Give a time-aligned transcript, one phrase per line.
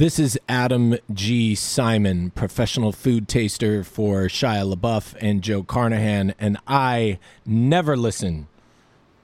[0.00, 1.54] This is Adam G.
[1.54, 8.48] Simon, professional food taster for Shia LaBeouf and Joe Carnahan, and I never listen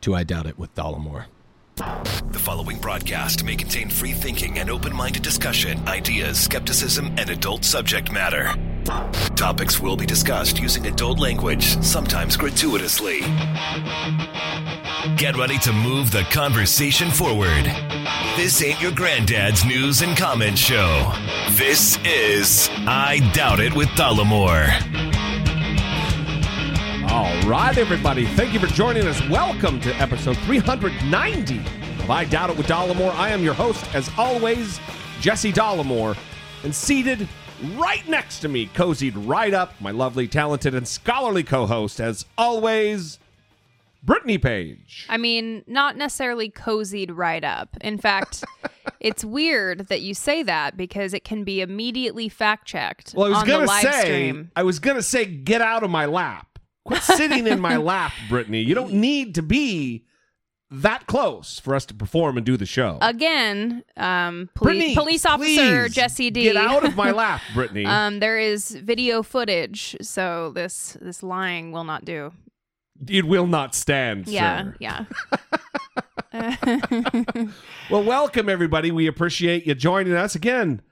[0.03, 1.29] to I Doubt It with Dollemore.
[1.77, 7.65] The following broadcast may contain free thinking and open minded discussion, ideas, skepticism, and adult
[7.65, 8.55] subject matter.
[9.35, 13.23] Topics will be discussed using adult language, sometimes gratuitously.
[15.15, 17.65] Get ready to move the conversation forward.
[18.35, 21.13] This ain't your granddad's news and comment show.
[21.53, 24.69] This is I Doubt It with Dollemore.
[27.11, 28.27] All right, everybody.
[28.27, 29.21] Thank you for joining us.
[29.29, 31.59] Welcome to episode 390
[32.03, 33.15] of I Doubt It with Dollemore.
[33.15, 34.81] I am your host, as always,
[35.21, 36.17] Jesse Dollemore.
[36.65, 37.29] And seated
[37.77, 42.27] right next to me, cozied right up, my lovely, talented, and scholarly co host, as
[42.37, 43.21] always,
[44.07, 45.05] Brittany Page.
[45.09, 47.77] I mean, not necessarily cozied right up.
[47.81, 48.45] In fact,
[49.01, 53.31] it's weird that you say that because it can be immediately fact checked Well, I
[53.31, 54.51] was on gonna live say, stream.
[54.55, 56.59] I was gonna say, get out of my lap.
[56.85, 58.63] Quit sitting in my lap, Brittany.
[58.63, 60.05] You don't need to be
[60.71, 62.99] that close for us to perform and do the show.
[63.03, 66.45] Again, um, poli- Brittany, police officer please, Jesse D.
[66.45, 67.85] Get out of my lap, Brittany.
[67.87, 72.33] um, there is video footage, so this this lying will not do.
[73.09, 74.77] It will not stand, Yeah, sir.
[74.81, 75.05] yeah.
[77.91, 78.91] Well, welcome everybody.
[78.91, 80.83] We appreciate you joining us again.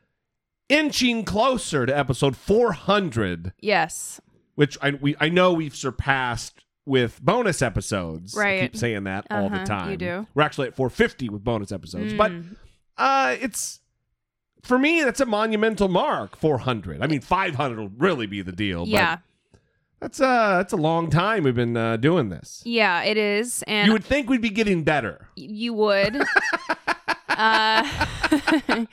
[0.68, 4.20] Inching closer to episode 400, yes.
[4.54, 8.36] which I we I know we've surpassed with bonus episodes.
[8.36, 8.60] I Right.
[8.62, 9.90] keep saying that all the Uh-huh, time.
[9.90, 10.26] you do.
[10.34, 12.56] We're actually at 450 with bonus episodes, but Mm.
[12.96, 13.80] uh, it's
[14.62, 16.36] for me that's a monumental mark.
[16.36, 17.02] 400.
[17.02, 18.84] I mean, 500 will really be the deal.
[18.86, 19.22] yeah, but
[20.04, 22.60] that's uh that's a long time we've been uh, doing this.
[22.66, 25.28] yeah, it is, and You would think we'd be getting better.
[25.34, 26.16] you would.
[27.30, 27.82] uh,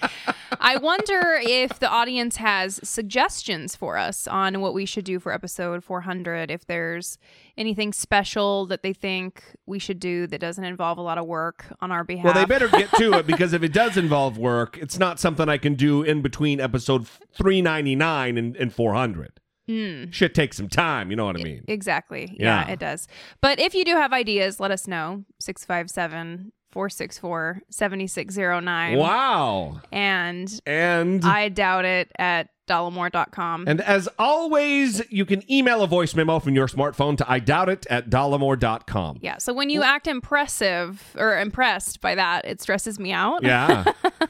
[0.59, 5.33] I wonder if the audience has suggestions for us on what we should do for
[5.33, 6.49] episode 400.
[6.49, 7.17] If there's
[7.57, 11.65] anything special that they think we should do that doesn't involve a lot of work
[11.81, 12.23] on our behalf.
[12.23, 15.49] Well, they better get to it because if it does involve work, it's not something
[15.49, 19.40] I can do in between episode 399 and, and 400.
[19.69, 20.11] Mm.
[20.11, 21.63] Shit takes some time, you know what I mean?
[21.67, 22.35] Exactly.
[22.39, 22.65] Yeah.
[22.67, 22.73] Yeah.
[22.73, 23.07] it does.
[23.41, 25.23] But if you do have ideas, let us know.
[25.39, 28.97] 657 464 7609.
[28.97, 29.81] Wow.
[29.91, 33.65] And And I doubt it at dollemore.com.
[33.67, 37.67] and as always, you can email a voice memo from your smartphone to I doubt
[37.67, 39.19] it at dollemore.com.
[39.21, 39.37] Yeah.
[39.39, 43.43] So when you act impressive or impressed by that, it stresses me out.
[43.43, 43.83] Yeah.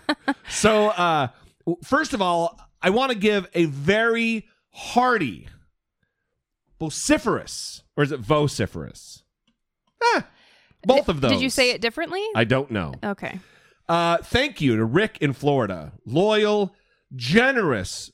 [0.49, 1.27] so, uh,
[1.83, 5.47] first of all, I want to give a very hearty,
[6.79, 9.23] vociferous, or is it vociferous?
[10.15, 10.21] Eh,
[10.83, 11.31] both of those.
[11.31, 12.23] Did you say it differently?
[12.35, 12.93] I don't know.
[13.03, 13.39] okay.
[13.87, 15.91] Uh, thank you to Rick in Florida.
[16.05, 16.73] Loyal,
[17.15, 18.09] generous,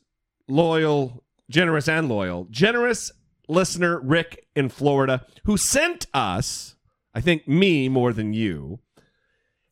[0.48, 3.12] loyal, generous and loyal, generous
[3.48, 6.76] listener Rick in Florida who sent us,
[7.14, 8.80] I think me more than you,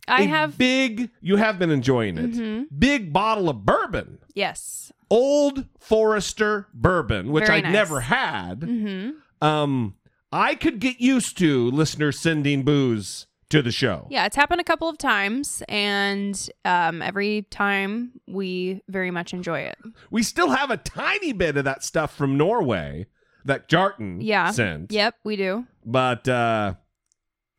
[0.07, 0.57] I a have.
[0.57, 1.09] big.
[1.22, 2.31] You have been enjoying it.
[2.34, 2.67] Mhm.
[2.78, 4.91] Big bottle of bourbon, yes.
[5.10, 7.74] Old Forester bourbon, which Very I'd nice.
[7.74, 8.64] never had.
[8.64, 9.10] hmm
[9.42, 9.96] Um,
[10.32, 14.08] I could get used to listeners sending booze to the show.
[14.10, 19.60] Yeah, it's happened a couple of times, and um, every time we very much enjoy
[19.60, 19.78] it.
[20.10, 23.06] We still have a tiny bit of that stuff from Norway
[23.46, 24.50] that Jarton Yeah.
[24.52, 24.92] sent.
[24.92, 25.66] Yep, we do.
[25.86, 26.74] But uh,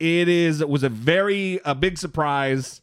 [0.00, 2.82] it is it was a very a big surprise,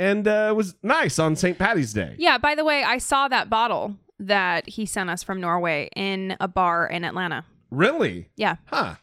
[0.00, 1.56] and uh, it was nice on St.
[1.58, 2.16] Patty's Day.
[2.18, 6.36] Yeah, by the way, I saw that bottle that he sent us from Norway in
[6.40, 7.44] a bar in Atlanta.
[7.70, 8.28] Really?
[8.36, 8.56] Yeah.
[8.66, 8.96] Huh.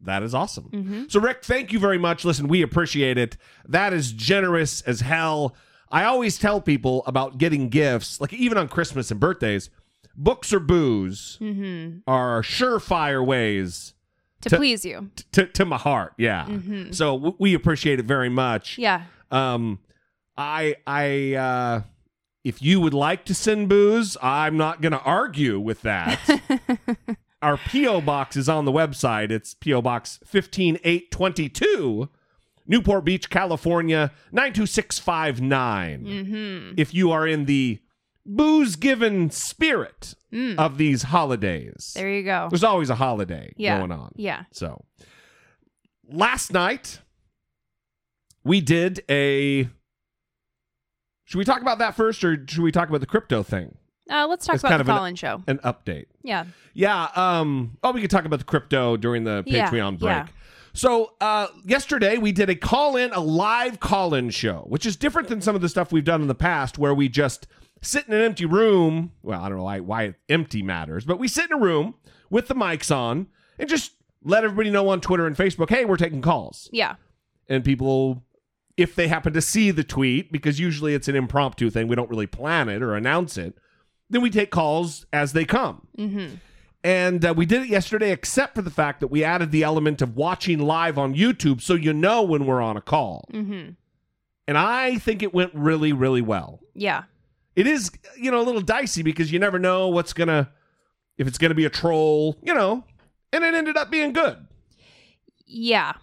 [0.00, 0.68] That is awesome.
[0.72, 1.10] Mhm.
[1.10, 2.24] So, Rick, thank you very much.
[2.24, 3.36] Listen, we appreciate it.
[3.66, 5.56] That is generous as hell.
[5.90, 9.70] I always tell people about getting gifts, like even on Christmas and birthdays,
[10.16, 13.94] books or booze hmm are surefire ways
[14.42, 15.10] To, To- please you.
[15.32, 16.12] to, to my heart.
[16.18, 16.44] Yeah.
[16.46, 16.94] Mhm.
[16.94, 18.78] So w- we appreciate it very much.
[18.78, 19.02] Yeah.
[19.30, 19.78] Um,
[20.36, 21.82] I, I, uh,
[22.42, 26.20] if you would like to send booze, I'm not going to argue with that.
[27.42, 28.00] Our P.O.
[28.00, 29.30] box is on the website.
[29.30, 29.82] It's P.O.
[29.82, 32.08] Box 15822,
[32.66, 36.04] Newport Beach, California, 92659.
[36.26, 37.80] hmm If you are in the
[38.26, 40.58] booze given spirit Mm.
[40.58, 42.48] of these holidays, There you go.
[42.50, 43.78] there's always a holiday Yeah.
[43.78, 44.10] going on.
[44.16, 44.44] Yeah.
[44.50, 44.84] So
[46.08, 47.00] last night
[48.42, 49.68] we did a.
[51.34, 53.76] Should we talk about that first, or should we talk about the crypto thing?
[54.08, 55.42] Uh, let's talk It's about the of an- call-in show.
[55.48, 56.04] An update.
[56.22, 56.44] Yeah.
[56.74, 57.08] Yeah.
[57.16, 57.76] Um.
[57.82, 60.10] Oh, we could talk about the crypto during the Yeah, Patreon break.
[60.12, 60.26] yeah.
[60.74, 64.94] So uh, yesterday we did a call in, a live call in show, which is
[64.94, 67.48] different than some of the stuff we've done in the past, where we just
[67.82, 69.10] sit in an empty room.
[69.24, 71.96] Well, I don't know why, why empty matters, but we sit in a room
[72.30, 73.26] with the mics on
[73.58, 73.90] and just
[74.22, 76.68] let everybody know on Twitter and Facebook, hey, we're taking calls.
[76.72, 76.94] Yeah.
[77.48, 78.22] And people,
[78.76, 82.10] if they happen to see the tweet, because usually it's an impromptu thing, we don't
[82.10, 83.56] really plan it or announce it,
[84.10, 85.86] then we take calls as they come.
[85.98, 86.36] Mm-hmm.
[86.82, 90.02] And uh, we did it yesterday, except for the fact that we added the element
[90.02, 93.26] of watching live on YouTube so you know when we're on a call.
[93.32, 93.70] Mm-hmm.
[94.46, 96.60] And I think it went really, really well.
[96.74, 97.04] Yeah.
[97.56, 100.50] It is, you know, a little dicey because you never know what's going to,
[101.16, 102.84] if it's going to be a troll, you know,
[103.32, 104.46] and it ended up being good.
[105.46, 105.94] Yeah.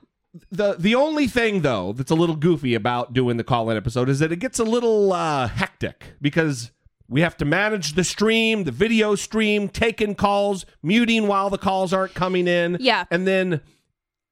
[0.49, 4.07] The the only thing though that's a little goofy about doing the call in episode
[4.07, 6.71] is that it gets a little uh, hectic because
[7.09, 11.91] we have to manage the stream, the video stream, taking calls, muting while the calls
[11.91, 12.77] aren't coming in.
[12.79, 13.03] Yeah.
[13.11, 13.59] And then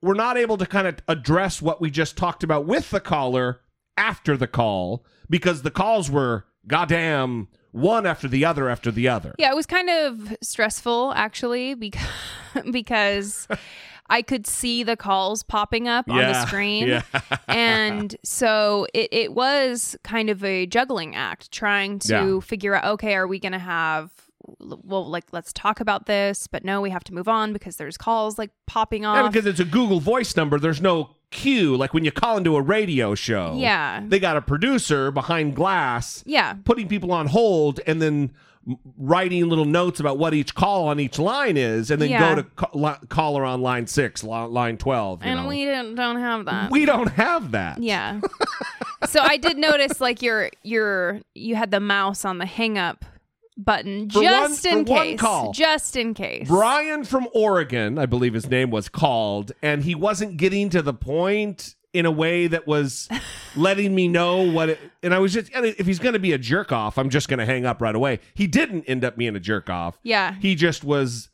[0.01, 3.59] we're not able to kind of address what we just talked about with the caller
[3.97, 9.35] after the call because the calls were goddamn one after the other after the other.
[9.37, 12.01] Yeah, it was kind of stressful actually because
[12.71, 13.47] because
[14.09, 16.87] I could see the calls popping up on the screen.
[16.87, 17.01] yeah.
[17.47, 22.39] and so it, it was kind of a juggling act trying to Yeah.
[22.39, 24.11] figure out okay, are we going to have
[24.57, 27.97] well like let's talk about this, but no, we have to move on because there's
[27.97, 30.59] calls like popping off Yeah, because it's a Google Voice number.
[30.59, 33.55] There's no cue like when you call into a radio show.
[33.59, 34.01] Yeah.
[34.07, 36.53] they got a producer behind glass yeah.
[36.63, 38.31] putting people on hold and then
[38.97, 42.35] writing little notes about what each call on each line is, and then Yeah.
[42.35, 45.23] go to ca- li- caller on line six, li- line twelve.
[45.23, 45.47] You And know.
[45.47, 46.71] we don't, don't have that.
[46.71, 47.81] we don't have that.
[47.81, 48.19] Yeah.
[49.07, 53.05] so I did notice like your your you had the mouse on the hang up
[53.57, 55.19] button For just one- in for one case.
[55.19, 55.51] call.
[55.53, 56.47] Just in case.
[56.47, 60.93] Brian from Oregon, I believe his name was called, and he wasn't getting to the
[60.93, 63.09] point in a way that was
[63.55, 64.79] letting me know what it.
[65.01, 67.27] And I was just, and if he's going to be a jerk off, I'm just
[67.29, 68.19] going to hang up right away.
[68.35, 69.97] He didn't end up being a jerk off.
[70.03, 70.35] Yeah.
[70.39, 71.29] He just was.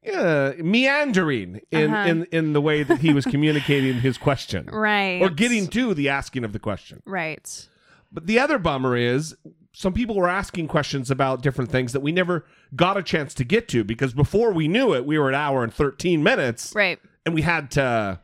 [0.00, 2.08] Yeah, meandering in, Uh-huh.
[2.08, 5.20] in in the way that he was communicating his question, Right.
[5.20, 7.02] or getting to the asking of the question.
[7.04, 7.68] Right.
[8.10, 9.34] But the other bummer is
[9.72, 12.46] some people were asking questions about different things that we never
[12.76, 15.62] got a chance to get to because before we knew it, we were an hour
[15.64, 16.98] and 13 minutes Right.
[17.26, 18.20] and we had to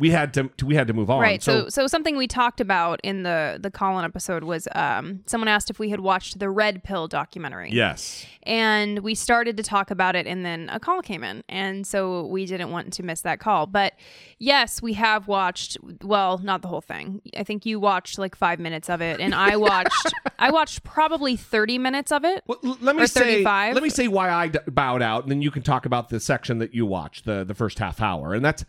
[0.00, 1.20] we had to, we had to move on.
[1.20, 1.40] Right.
[1.42, 5.70] So, so something we talked about in the the Colin episode was um someone asked
[5.70, 7.70] if we had watched the Red Pill documentary.
[7.70, 8.26] yes.
[8.44, 12.24] and we started to talk about it and then a call came in and so
[12.26, 13.92] we didn't want to miss that call but
[14.38, 18.58] yes we have watched well not the whole thing i think you watched like five
[18.58, 22.96] minutes of it and i watched i watched probably 30 minutes of it Well, let
[22.96, 23.74] me say 35.
[23.74, 26.18] let me say why I d- bowed out and then you can talk about the
[26.18, 28.32] section that you watched, the the first half hour.
[28.32, 28.64] And that's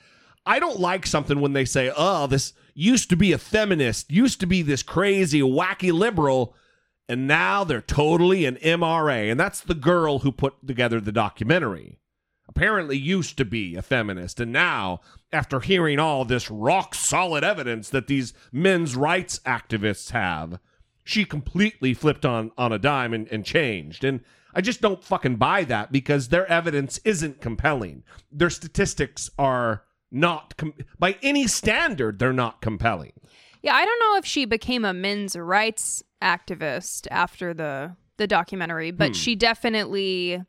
[0.45, 4.39] I don't like something when they say, "Oh, this used to be a feminist, used
[4.39, 6.55] to be this crazy wacky liberal,
[7.07, 11.99] and now they're totally an MRA." And that's the girl who put together the documentary.
[12.47, 14.99] Apparently used to be a feminist and now
[15.31, 20.59] after hearing all this rock solid evidence that these men's rights activists have,
[21.03, 24.03] she completely flipped on on a dime and, and changed.
[24.03, 24.21] And
[24.53, 28.03] I just don't fucking buy that because their evidence isn't compelling.
[28.31, 33.13] Their statistics are not com- by any standard they're not compelling.
[33.61, 38.91] yeah i don't know if she became a men's rights activist after the the documentary
[38.91, 39.13] but hmm.
[39.13, 40.43] she definitely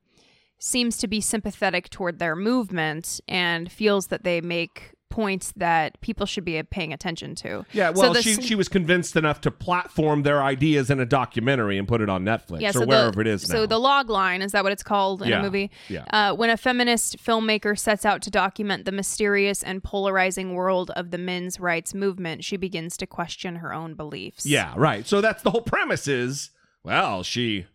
[0.59, 6.25] seems to be sympathetic toward their movement and feels that they make points that people
[6.25, 7.67] should be paying attention to.
[7.73, 11.05] Yeah, So well, the she she was convinced enough to platform their ideas in a
[11.05, 13.79] documentary and put it on Netflix yeah, or so wherever the, it is So the
[13.79, 15.71] log line is that what it's called in Yeah, a movie?
[15.89, 16.05] yeah.
[16.11, 21.11] Uh, when a feminist filmmaker sets out to document the mysterious and polarizing world of
[21.11, 24.47] the men's rights movement, she begins to question her own beliefs.
[24.47, 25.07] Yeah, right.
[25.07, 26.51] So that's the whole premise is,
[26.83, 27.67] well, she,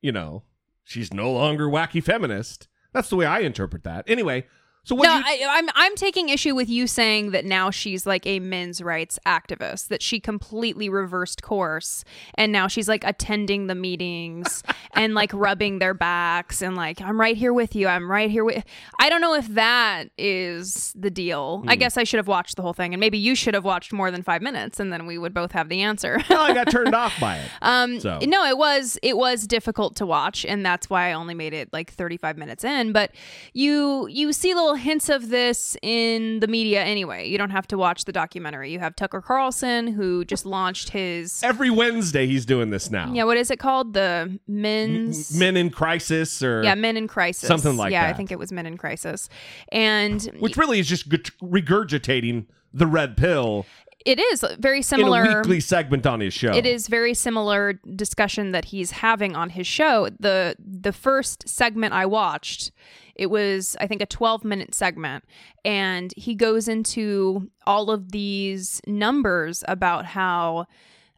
[0.00, 0.44] you know,
[0.82, 2.68] she's no longer wacky feminist.
[2.94, 4.04] That's the way I interpret that.
[4.08, 4.46] Anyway,
[4.90, 8.06] so what no, you, I, I'm I'm taking issue with you saying that now she's
[8.06, 9.86] like a men's rights activist.
[9.86, 12.04] That she completely reversed course,
[12.34, 17.20] and now she's like attending the meetings and like rubbing their backs and like I'm
[17.20, 17.86] right here with you.
[17.86, 18.64] I'm right here with.
[18.98, 21.62] I don't know if that is the deal.
[21.68, 23.92] I guess I should have watched the whole thing, and maybe you should have watched
[23.92, 26.18] more than five minutes, and then we would both have the answer.
[26.28, 27.48] well, I got turned off by it.
[27.62, 31.34] Um, So- no, it was it was difficult to watch, and that's why I only
[31.34, 32.92] made it like 35 minutes in.
[32.92, 33.12] But
[33.52, 37.28] you you see little hints of this in the media anyway.
[37.28, 38.72] You don't have to watch the documentary.
[38.72, 43.12] You have Tucker Carlson who just launched his Every Wednesday he's doing this now.
[43.12, 43.24] yeah.
[43.24, 43.92] What is it called?
[43.94, 48.02] The men's Men in Crisis or yeah Men in Crisis Something like that.
[48.02, 48.08] yeah.
[48.08, 49.28] I think it was Men in Crisis,
[49.70, 53.66] and which really is just regurgitating the red pill
[54.06, 55.24] It is very in similar.
[55.24, 56.52] a weekly segment on his show.
[56.52, 60.08] It is very similar discussion that he's having on his show.
[60.18, 62.72] The the first segment I watched,
[63.14, 65.24] it was I think a 12 minute segment
[65.64, 70.66] and he goes into all of these numbers about how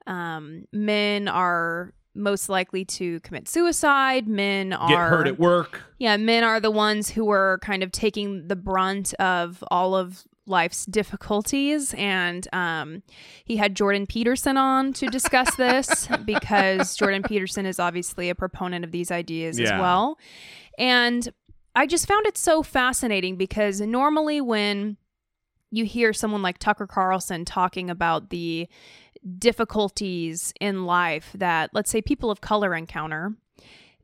[0.06, 5.80] um, men are most likely to commit suicide, men are Get hurt at work.
[5.98, 10.24] yeah, men are the ones who are kind of taking the brunt of all of
[10.46, 11.94] life's difficulties.
[11.94, 13.02] And um,
[13.44, 18.84] he had Jordan Peterson on to discuss this because Jordan Peterson is obviously a proponent
[18.84, 20.18] of these ideas as well.
[20.78, 21.28] And
[21.74, 24.96] I just found it so fascinating because normally when
[25.70, 28.68] you hear someone like Tucker Carlson talking about the
[29.38, 33.34] difficulties in life that, let's say, people of color encounter,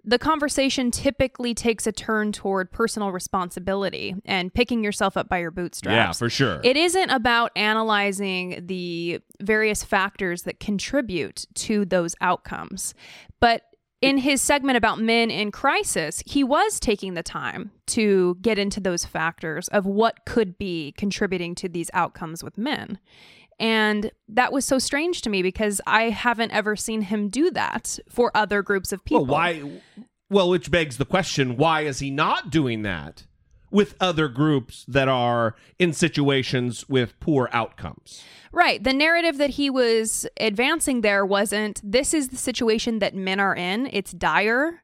[0.09, 5.50] the conversation typically takes a turn toward personal responsibility and picking yourself up by your
[5.50, 5.95] bootstraps.
[5.95, 6.62] Yeah, for sure.
[6.65, 12.95] It isn't about analyzing the various factors that contribute to those outcomes.
[13.38, 13.67] But
[14.00, 18.81] in his segment about men in crisis, he was taking the time to get into
[18.81, 22.99] those factors of what could be contributing to these outcomes with men.
[23.59, 27.99] And that was so strange to me because I haven't ever seen him do that
[28.09, 29.25] for other groups of people.
[29.25, 29.81] Well, why?
[30.31, 33.25] Well, which begs the question: Why is he not doing that
[33.70, 38.22] with other groups that are in situations with poor outcomes?
[38.52, 38.82] Right.
[38.82, 43.54] The narrative that he was advancing there wasn't this is the situation that men are
[43.54, 43.88] in.
[43.92, 44.82] It's dire.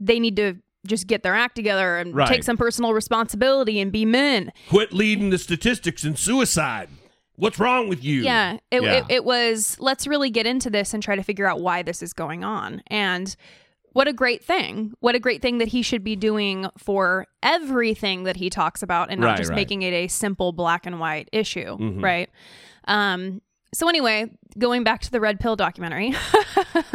[0.00, 2.28] They need to just get their act together and Right.
[2.28, 4.52] take some personal responsibility and be men.
[4.70, 6.88] Quit leading the statistics in suicide.
[7.36, 8.22] What's wrong with you?
[8.22, 8.58] Yeah.
[8.70, 8.92] It, Yeah.
[8.98, 12.02] It, it was let's really get into this and try to figure out why this
[12.02, 12.82] is going on.
[12.86, 13.36] And
[13.98, 14.92] what a great thing.
[15.00, 19.10] What a great thing that he should be doing for everything that he talks about
[19.10, 19.56] and not Right, just right.
[19.56, 21.76] making it a simple black and white issue.
[21.76, 22.00] Mhm.
[22.02, 22.30] Right.
[22.86, 23.42] Um,
[23.74, 26.14] so anyway, going back to the red pill documentary,
[26.74, 26.92] uh,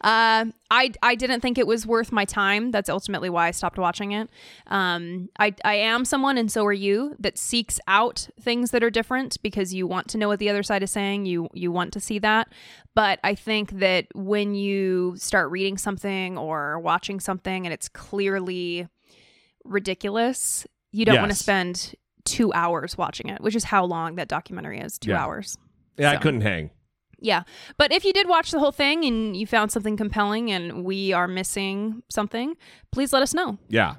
[0.70, 2.70] I I didn't think it was worth my time.
[2.70, 4.28] That's ultimately why I stopped watching it.
[4.68, 8.90] Um, I I am someone, and so are you, that seeks out things that are
[8.90, 11.26] different because you want to know what the other side is saying.
[11.26, 12.48] You you want to see that.
[12.94, 18.88] But I think that when you start reading something or watching something and it's clearly
[19.64, 24.28] ridiculous, you don't want to spend two hours watching it, which is how long that
[24.28, 24.98] documentary is.
[24.98, 25.22] Two Yeah.
[25.22, 25.56] hours.
[25.98, 26.70] Yeah, I couldn't hang.
[27.20, 27.42] Yeah.
[27.76, 31.12] But if you did watch the whole thing and you found something compelling and we
[31.12, 32.54] are missing something,
[32.92, 33.58] please let us know.
[33.68, 33.96] Yeah.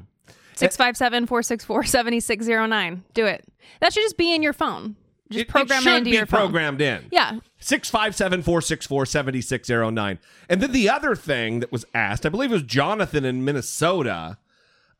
[0.55, 3.03] 657 464 7609.
[3.13, 3.45] Do it.
[3.81, 4.95] That should just be in your phone.
[5.29, 6.39] Just It- program it it, into be your phone.
[6.39, 7.05] programmed in.
[7.11, 7.39] Yeah.
[7.59, 10.19] 657 464 7609.
[10.49, 14.37] And then the other thing that was asked, I believe it was Jonathan in Minnesota,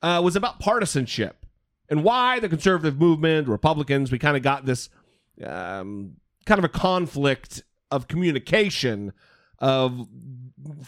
[0.01, 1.45] uh, was about partisanship
[1.89, 4.89] and why the conservative movement, Republicans, we kind of got this
[5.45, 9.13] um, kind of a conflict of communication
[9.60, 10.08] of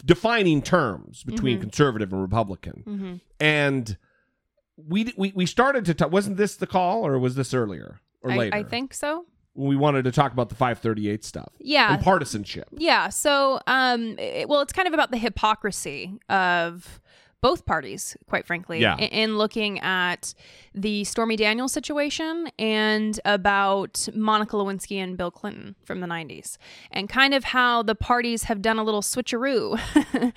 [0.04, 2.82] defining terms between conservative and Republican.
[2.84, 3.96] hmm And
[4.76, 6.10] we, we we started to talk.
[6.10, 8.56] Wasn't this the call, or was this earlier or I, later?
[8.56, 9.26] I think so.
[9.54, 11.92] we wanted to talk about the 538 stuff Yeah.
[11.94, 12.68] and partisanship.
[12.72, 13.10] Yeah.
[13.10, 17.01] So, um, it- well, it's kind of about the hypocrisy of
[17.42, 18.96] both parties, quite frankly, Yeah.
[18.96, 20.32] in, in looking at
[20.74, 26.56] the Stormy Daniels situation and about Monica Lewinsky and Bill Clinton from the 90s,
[26.90, 29.78] and kind of how the parties have done a little switcheroo.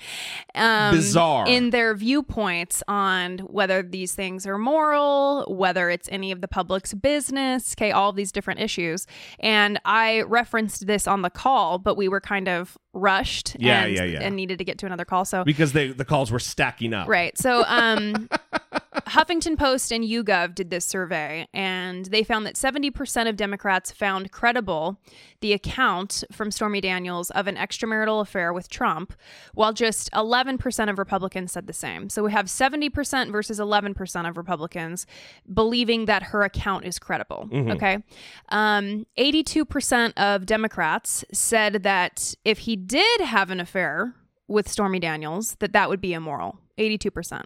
[0.54, 1.46] um, Bizarre.
[1.48, 6.92] In their viewpoints on whether these things are moral, whether it's any of the public's
[6.92, 9.06] business, okay, all these different issues.
[9.40, 13.94] And I referenced this on the call, but we were kind of rushed Yeah, and,
[13.94, 14.20] yeah, yeah.
[14.22, 15.24] and needed to get to another call.
[15.26, 16.95] So because they the calls were stacking up.
[17.06, 17.36] Right.
[17.36, 18.28] So, um,
[19.06, 24.32] Huffington Post and YouGov did this survey, and they found that 70% of Democrats found
[24.32, 24.98] credible
[25.40, 29.12] the account from Stormy Daniels of an extramarital affair with Trump,
[29.54, 32.08] while just 11% of Republicans said the same.
[32.08, 35.06] So we have 70% versus 11% of Republicans
[35.52, 37.48] believing that her account is credible.
[37.72, 37.98] Okay.
[38.48, 44.14] Um, 82% of Democrats said that if he did have an affair,
[44.48, 46.58] with Stormy Daniels that that would be immoral.
[46.78, 47.42] 82%.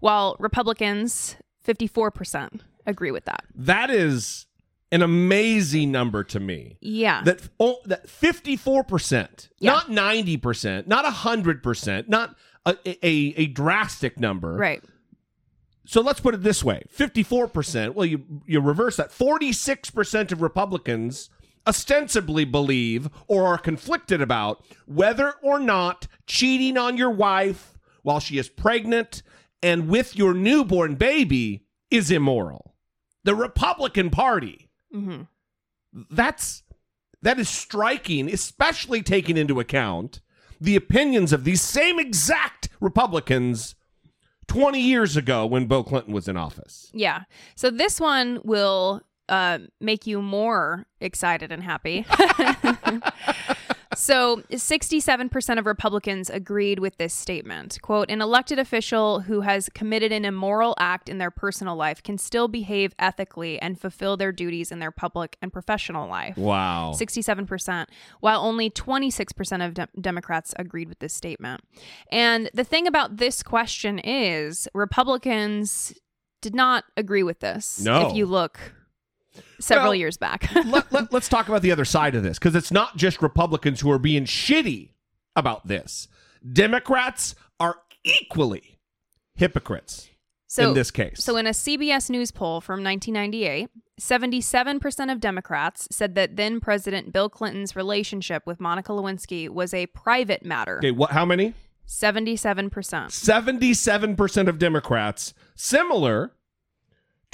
[0.00, 3.44] While Republicans 54% agree with that.
[3.54, 4.46] That is
[4.92, 6.78] an amazing number to me.
[6.80, 7.22] Yeah.
[7.24, 9.72] That oh, that 54%, Yeah.
[9.72, 14.54] not 90%, not 100%, not a, a, a drastic number.
[14.54, 14.82] right.
[15.88, 19.10] So let's put it this way 54%, well, you, you reverse that.
[19.10, 21.30] 46% of Republicans
[21.64, 27.75] ostensibly believe or are conflicted about whether or not cheating on your wife
[28.06, 29.24] while she is pregnant
[29.60, 32.76] and with your newborn baby is immoral.
[33.24, 34.70] The Republican Party.
[34.92, 35.22] hmm
[35.92, 36.62] That's
[37.20, 40.20] that is striking, especially taking into account
[40.60, 43.74] the opinions of these same exact Republicans
[44.46, 46.88] 20 years ago when Bill Clinton was in office.
[46.94, 47.22] Yeah.
[47.56, 52.06] So this one will uh, make you more excited and happy.
[53.96, 57.80] so 67% of Republicans agreed with this statement.
[57.82, 62.18] Quote, an elected official who has committed an immoral act in their personal life can
[62.18, 66.36] still behave ethically and fulfill their duties in their public and professional life.
[66.36, 66.92] Wow.
[66.94, 67.86] 67%,
[68.20, 71.62] while only 26% of de- Democrats agreed with this statement.
[72.12, 75.92] And the thing about this question is Republicans
[76.42, 77.80] did not agree with this.
[77.80, 78.08] No.
[78.08, 78.75] If you look
[79.60, 80.48] several Well, years back.
[80.66, 83.80] let, let, us talk about the other side of this because it's not just Republicans
[83.80, 84.90] who are being shitty
[85.34, 86.08] about this.
[86.52, 88.78] Democrats are equally
[89.34, 90.08] hypocrites
[90.46, 91.22] so, in this case.
[91.22, 93.68] So, in a CBS News poll from 1998,
[94.00, 99.86] 77% of Democrats said that then President Bill Clinton's relationship with Monica Lewinsky was a
[99.86, 100.78] private matter.
[100.78, 101.10] okay, what?
[101.10, 101.54] How many?
[101.86, 102.70] 77%.
[102.70, 106.32] 77% of Democrats, similar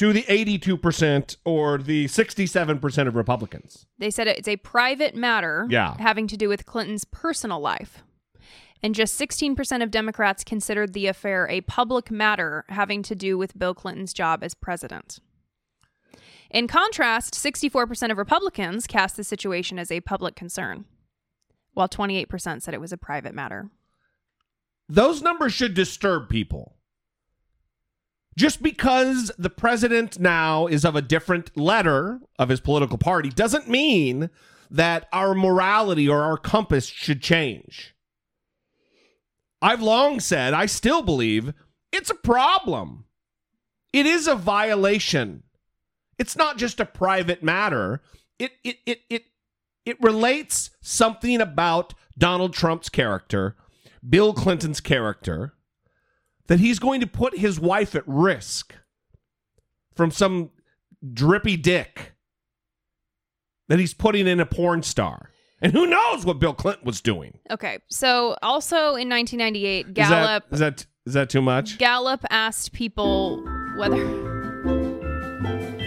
[0.03, 3.87] to the 82% or the 67% of Republicans.
[3.99, 5.97] They said it's a private matter Yeah.
[6.01, 8.03] having to do with Clinton's personal life.
[8.83, 13.57] And just 16% of Democrats considered the affair a public matter having to do with
[13.57, 15.21] Bill Clinton's job as president.
[16.51, 20.85] In contrast, 64% of Republicans cast the situation as a public concern,
[21.75, 23.71] while 28% said it was a private matter.
[24.89, 26.75] Those numbers should disturb people.
[28.37, 33.69] Just because the president now is of a different letter of his political party doesn't
[33.69, 34.31] mean
[34.71, 37.95] that our morality or our compass should change.
[39.61, 41.53] I've long said, I still believe
[41.93, 43.05] it's a problem.
[43.93, 45.43] It is a violation.
[46.19, 48.01] It's not just a private matter.
[48.39, 49.25] It it it it
[49.85, 53.57] it relates something about Donald Trump's character,
[54.09, 55.53] Bill Clinton's character,
[56.47, 58.75] that he's going to put his wife at risk
[59.95, 60.51] from some
[61.13, 62.15] drippy dick
[63.69, 65.31] that he's putting in a porn star.
[65.61, 67.39] And who knows what Bill Clinton was doing?
[67.51, 71.79] Okay, so also in 1998, Gallup is that is that too much?
[71.79, 73.45] Gallup asked people
[73.77, 75.82] whether The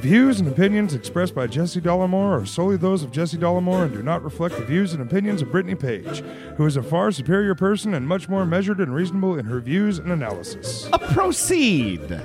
[0.00, 4.02] views and opinions expressed by Jesse Dollemore are solely those of Jesse Dollemore and do
[4.02, 6.20] not reflect the views and opinions of Brittany Page,
[6.56, 9.98] who is a far superior person and much more measured and reasonable in her views
[9.98, 10.88] and analysis.
[10.92, 12.20] Uh, proceed.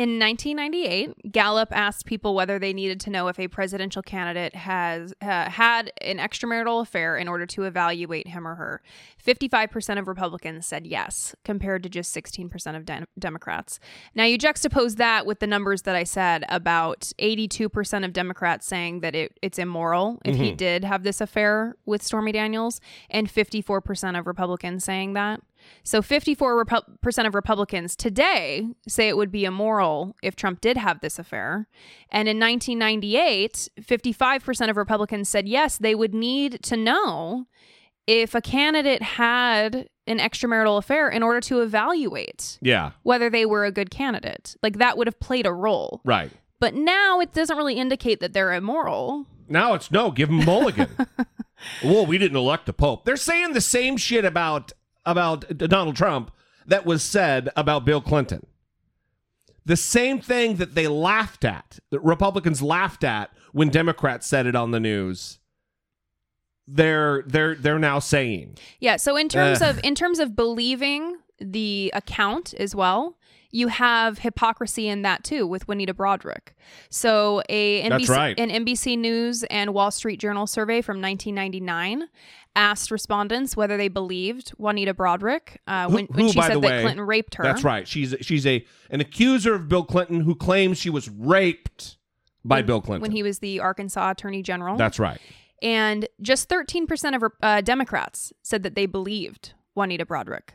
[0.00, 5.12] In 1998, Gallup asked people whether they needed to know if a presidential candidate has
[5.20, 8.80] uh, had an extramarital affair in order to evaluate him or her.
[9.22, 13.78] 55% of Republicans said yes, compared to just 16% of de- Democrats.
[14.14, 19.00] Now, you juxtapose that with the numbers that I said about 82% of Democrats saying
[19.00, 24.18] that it, it's immoral if he did have this affair with Stormy Daniels, and 54%
[24.18, 25.42] of Republicans saying that.
[25.82, 31.00] So 54% Repu- of Republicans today say it would be immoral if Trump did have
[31.00, 31.68] this affair.
[32.10, 37.46] And in 1998, 55% of Republicans said yes, they would need to know
[38.06, 43.64] if a candidate had an extramarital affair in order to evaluate Yeah, whether they were
[43.64, 44.56] a good candidate.
[44.62, 46.00] Like that would have played a role.
[46.04, 46.30] right.
[46.58, 49.24] But now it doesn't really indicate that they're immoral.
[49.48, 50.88] Now it's no, give him mulligan.
[51.84, 53.04] well, we didn't elect a pope.
[53.06, 54.72] They're saying the same shit about
[55.04, 56.30] about Donald Trump
[56.66, 58.46] that was said about Bill Clinton.
[59.64, 64.56] The same thing that they laughed at, that Republicans laughed at when Democrats said it
[64.56, 65.38] on the news.
[66.66, 68.58] They're they're they're now saying.
[68.78, 68.96] Yeah.
[68.96, 69.76] So in terms Ugh.
[69.76, 73.16] of in terms of believing the account as well,
[73.50, 76.54] you have hypocrisy in that too with Juanita Broaddrick.
[76.88, 78.38] So a That's NBC, right.
[78.38, 82.08] an NBC News and Wall Street Journal survey from 1999
[82.56, 86.82] asked respondents whether they believed Juanita Broaddrick uh, Who- when, when she said that way,
[86.82, 87.44] Clinton raped her.
[87.44, 87.86] That's right.
[87.86, 91.96] She's she's a an accuser of Bill Clinton who claims she was raped
[92.44, 93.02] by Bill Clinton.
[93.02, 94.76] When he was the Arkansas Attorney General.
[94.76, 95.20] That's right.
[95.62, 100.50] and just 13% of uh, Democrats said that they believed Juanita Broaddrick.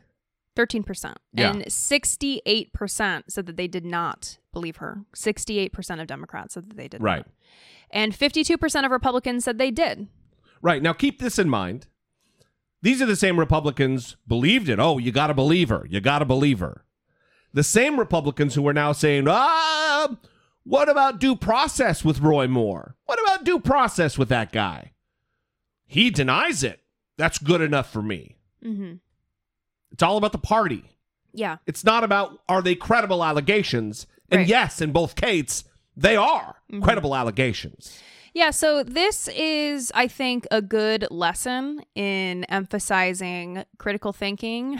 [0.57, 1.15] 13%.
[1.33, 1.51] Yeah.
[1.51, 5.01] And 68% said that they did not believe her.
[5.15, 7.19] 68% of Democrats said that they did Right.
[7.19, 7.27] not.
[7.91, 10.07] And 52% of Republicans said they did.
[10.65, 10.81] Right.
[10.81, 11.85] Now keep this in mind.
[12.81, 14.79] These are the same Republicans believed it.
[14.79, 15.85] Oh, you got to believe her.
[15.87, 16.83] You got to believe her.
[17.53, 20.17] The same Republicans who are now saying, "Ah,
[20.63, 22.95] what about due process with Roy Moore?
[23.05, 24.93] What about due process with that guy?"
[25.85, 26.81] He denies it.
[27.15, 28.35] That's good enough for me.
[28.63, 28.93] Mm-hmm.
[29.91, 30.97] It's all about the party.
[31.31, 31.57] Yeah.
[31.67, 34.07] It's not about are they credible allegations?
[34.31, 34.47] And Right.
[34.47, 35.63] yes, in both cases,
[35.95, 38.01] they are credible allegations.
[38.35, 44.77] Yeah, so this is, I think, a good lesson in emphasizing critical thinking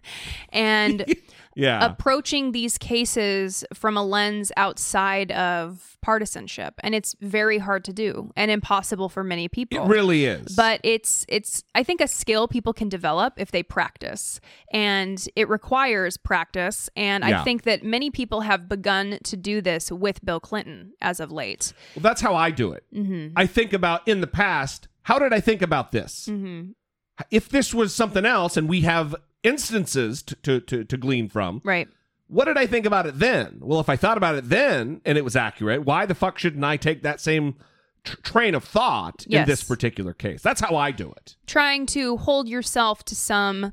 [0.48, 1.04] and
[1.56, 1.84] Yeah.
[1.84, 6.74] approaching these cases from a lens outside of partisanship.
[6.80, 9.84] And it's very hard to do and impossible for many people.
[9.84, 10.54] it really is.
[10.54, 14.40] But it's it's I think a skill people can develop if they practice.
[14.72, 16.90] And it requires practice.
[16.96, 17.40] And Yeah.
[17.40, 21.32] I think that many people have begun to do this with Bill Clinton as of
[21.32, 21.72] late.
[21.94, 22.84] Well, that's how I do it.
[22.94, 23.32] Mm-hmm.
[23.36, 26.28] I think about in the past, how did I think about this?
[26.30, 26.72] Mm-hmm.
[27.30, 31.60] If this was something else and we have instances to, to, to, to glean from,
[31.64, 31.88] Right.
[32.28, 33.58] what did I think about it then?
[33.60, 36.64] Well, if I thought about it then and it was accurate, why the fuck shouldn't
[36.64, 37.54] I take that same
[38.04, 40.42] tr- train of thought in this particular case?
[40.42, 41.36] That's how I do it.
[41.46, 43.72] Trying to hold yourself to some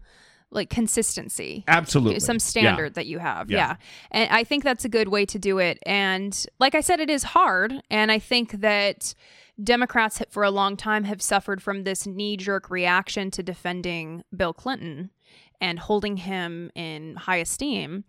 [0.53, 1.63] like consistency.
[1.67, 2.19] Absolutely.
[2.19, 3.49] some standard that you have.
[3.49, 3.57] Yeah.
[3.57, 3.75] Yeah.
[4.11, 5.79] And I think that's a good way to do it.
[5.85, 7.73] And like I said, it is hard.
[7.89, 9.15] And I think that
[9.63, 14.53] Democrats for a long time have suffered from this knee jerk reaction to defending Bill
[14.53, 15.11] Clinton
[15.59, 18.03] and holding him in high esteem.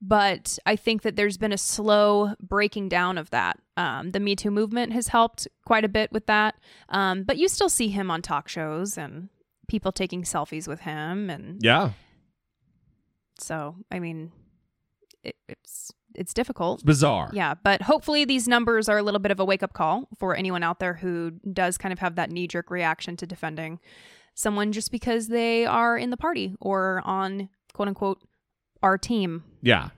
[0.00, 3.58] But I think that there's been a slow breaking down of that.
[3.76, 6.56] Um, the Me Too movement has helped quite a bit with that.
[6.88, 9.28] Um, but you still see him on talk shows and
[9.68, 11.92] people taking selfies with him and Yeah.
[13.38, 14.32] so, I mean,
[15.22, 16.80] it, it's it's difficult.
[16.80, 17.30] It's bizarre.
[17.32, 20.34] Yeah, but hopefully these numbers are a little bit of a wake up call for
[20.36, 23.80] anyone out there who does kind of have that knee jerk reaction to defending
[24.34, 28.20] someone just because they are in the party or on quote unquote
[28.82, 29.44] our team.
[29.62, 29.90] Yeah.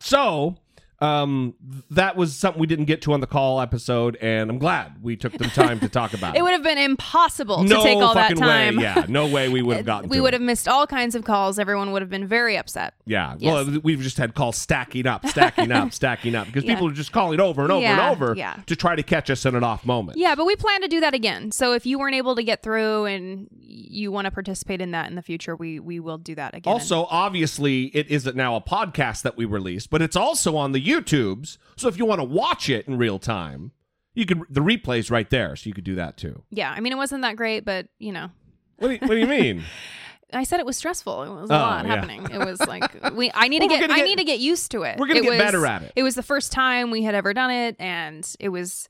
[0.00, 0.56] So,
[1.00, 1.54] um,
[1.90, 5.16] that was something we didn't get to on the call episode, and I'm glad we
[5.16, 7.96] took the time to talk about It it would have been impossible no to take
[7.98, 8.76] all that time.
[8.76, 8.82] way.
[8.82, 10.10] Yeah, no way we would have gotten.
[10.10, 11.58] we would have missed all kinds of calls.
[11.58, 12.94] Everyone would have been very upset.
[13.06, 13.34] Yeah.
[13.38, 13.52] Yes.
[13.66, 16.74] Well, we've just had calls stacking up, stacking up, stacking up because Yeah.
[16.74, 18.56] people are just calling over and over Yeah, and over yeah.
[18.66, 20.18] to try to catch us in an off moment.
[20.18, 21.50] Yeah, but we plan to do that again.
[21.52, 25.08] So if you weren't able to get through and you want to participate in that
[25.08, 26.72] in the future, we we will do that again.
[26.72, 30.80] Also, obviously, it isn't now a podcast that we release, but it's also on the
[30.90, 31.58] YouTubes.
[31.76, 33.72] So if you want to watch it in real time,
[34.14, 36.42] you could the replay's right there, so you could do that too.
[36.50, 38.30] yeah, I mean it wasn't that great, but you know,
[38.78, 39.62] What do you, what do you mean?
[40.32, 41.22] I said it was stressful.
[41.24, 41.94] It was a Oh, lot yeah.
[41.94, 42.24] happening.
[42.30, 43.30] It was like we.
[43.34, 44.98] I need Well, to get, I get- need to get used to it.
[44.98, 45.92] we're gonna It get was- better at it.
[45.96, 48.88] It was the first time we had ever done it, and it was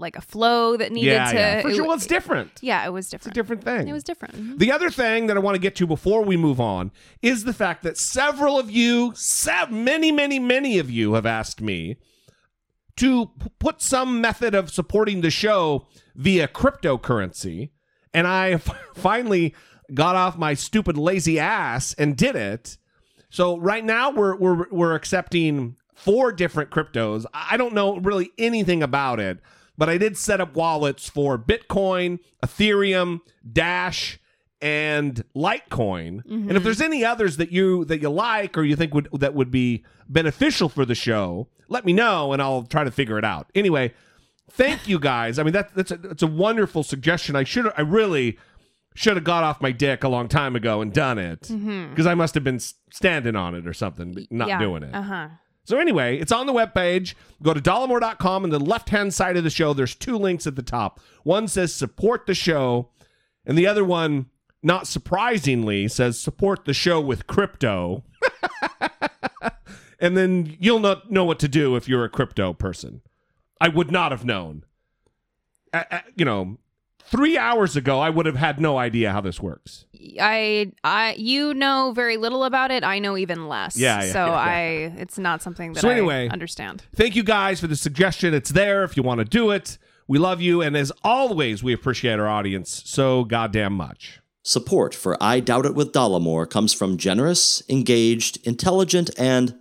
[0.00, 1.36] like a flow that needed yeah, to.
[1.36, 1.62] yeah.
[1.62, 2.50] For it sure, well, it's different.
[2.60, 3.36] yeah, it was different.
[3.36, 3.64] It's a different.
[3.64, 3.88] thing.
[3.88, 4.34] It was different.
[4.36, 4.58] Mhm.
[4.58, 6.90] The other thing that I want to get to before we move on
[7.22, 9.14] is the fact that several of you,
[9.70, 11.96] many, many, many of you have asked me
[12.96, 17.70] to p- put some method of supporting the show via cryptocurrency.
[18.12, 19.54] And I f- finally
[19.94, 22.76] got off my stupid lazy ass and did it.
[23.30, 27.24] So right now we're we're we're accepting four different cryptos.
[27.32, 29.38] I don't know really anything about it,
[29.80, 34.20] but I did set up wallets for Bitcoin, Ethereum, Dash,
[34.60, 36.22] and Litecoin.
[36.26, 39.32] And if there's any others that you that you like or you think would that
[39.32, 43.24] would be beneficial for the show, let me know and I'll try to figure it
[43.24, 43.50] out.
[43.54, 43.94] Anyway,
[44.50, 45.38] thank you guys.
[45.38, 47.34] I mean that that's a, that's a wonderful suggestion.
[47.34, 48.38] I should I really
[48.94, 51.50] should have got off my dick a long time ago and done it
[51.90, 54.58] because I must have been standing on it or something, not yeah.
[54.58, 54.94] doing it.
[54.94, 55.28] Uh huh.
[55.70, 57.14] So anyway, it's on the webpage.
[57.44, 60.64] Go to dollemore.com and the left-hand side of the show, there's two links at the
[60.64, 60.98] top.
[61.22, 62.88] One says support the show,
[63.46, 64.26] and the other one,
[64.64, 68.02] not surprisingly, says support the show with crypto.
[70.00, 73.02] and then you'll not know what to do if you're a crypto person.
[73.60, 74.64] I would not have known.
[76.16, 76.58] You know,
[77.10, 79.84] three hours ago, I would have had no idea how this works.
[80.20, 82.84] I I you know very little about it.
[82.84, 83.76] I know even less.
[83.76, 84.38] Yeah, yeah, so yeah, yeah.
[84.38, 84.60] I
[85.00, 86.84] it's not something that So anyway- I understand.
[86.94, 88.32] Thank you guys for the suggestion.
[88.34, 89.78] It's there if you want to do it.
[90.08, 90.60] We love you.
[90.62, 94.20] And as always, we appreciate our audience so goddamn much.
[94.42, 99.54] Support for I Doubt It with Dollemore comes from generous, engaged, intelligent, and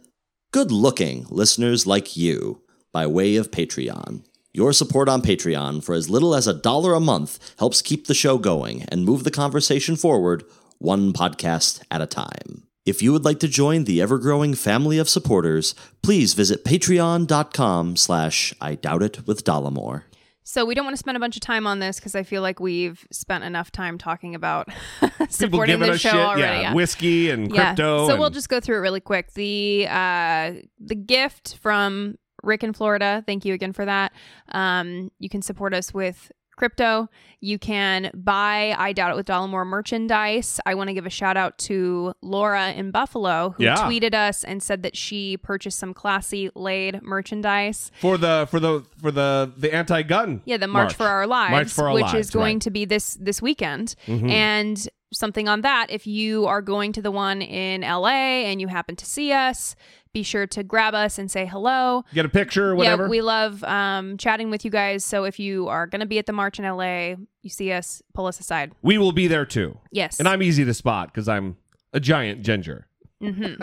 [0.51, 4.23] good looking listeners like you by way of Patreon.
[4.53, 8.15] Your support on Patreon for as little as a dollar a month helps keep the
[8.15, 10.43] show going and move the conversation forward
[10.79, 12.63] one podcast at a time.
[12.85, 18.53] If you would like to join the ever-growing family of supporters, please visit patreon.com slash
[18.59, 20.03] I Doubt It with Dollemore.
[20.43, 22.41] So we don't want to spend a bunch of time on this because I feel
[22.41, 24.67] like we've spent enough time talking about
[25.29, 26.15] supporting the show shit.
[26.19, 26.41] already.
[26.41, 26.73] yeah, yeah.
[26.73, 27.55] whiskey and crypto.
[27.61, 27.65] Yeah.
[27.75, 28.05] crypto.
[28.07, 29.33] So and- we'll just go through it really quick.
[29.33, 33.23] The uh, the gift from Rick in Florida.
[33.25, 34.13] Thank you again for that.
[34.51, 37.07] Um, you can support us with crypto.
[37.39, 40.59] You can buy I Doubt It with Dollemore merchandise.
[40.65, 43.77] I want to give a shout out to Laura in Buffalo who Yeah.
[43.77, 47.91] tweeted us and said that she purchased some classy laid merchandise.
[48.01, 50.41] for the for the for the the anti-gun.
[50.43, 52.53] Yeah, the March, for Our Lives, March for Our which Lives, is going right.
[52.55, 52.59] Mm-hmm.
[52.59, 53.95] to be this this weekend.
[54.07, 58.67] And something on that, if you are going to the one in LA and you
[58.67, 59.75] happen to see us,
[60.13, 62.03] be sure to grab us and say hello.
[62.13, 63.03] get a picture or whatever.
[63.03, 65.03] Yeah, we love um, chatting with you guys.
[65.03, 68.01] So if you are going to be at the march in LA, you see us,
[68.13, 68.71] pull us aside.
[68.81, 69.77] We will be there too.
[69.91, 70.19] Yes.
[70.19, 71.57] And I'm easy to spot because I'm
[71.93, 72.87] a giant ginger.
[73.21, 73.59] and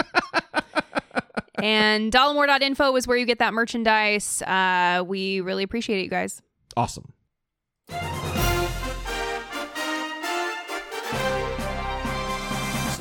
[2.12, 4.42] dollemore.info is where you get that merchandise.
[4.42, 6.42] Uh, we really appreciate it, you guys.
[6.76, 7.12] Awesome.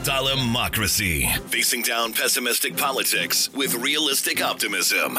[0.06, 1.36] Dollemocracy.
[1.50, 5.18] Facing down pessimistic politics with realistic optimism.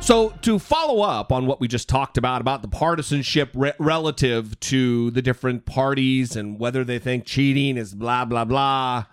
[0.00, 4.58] So, to follow up on what we just talked about, about the partisanship re- relative
[4.60, 9.06] to the different parties and whether they think cheating is blah, blah, blah.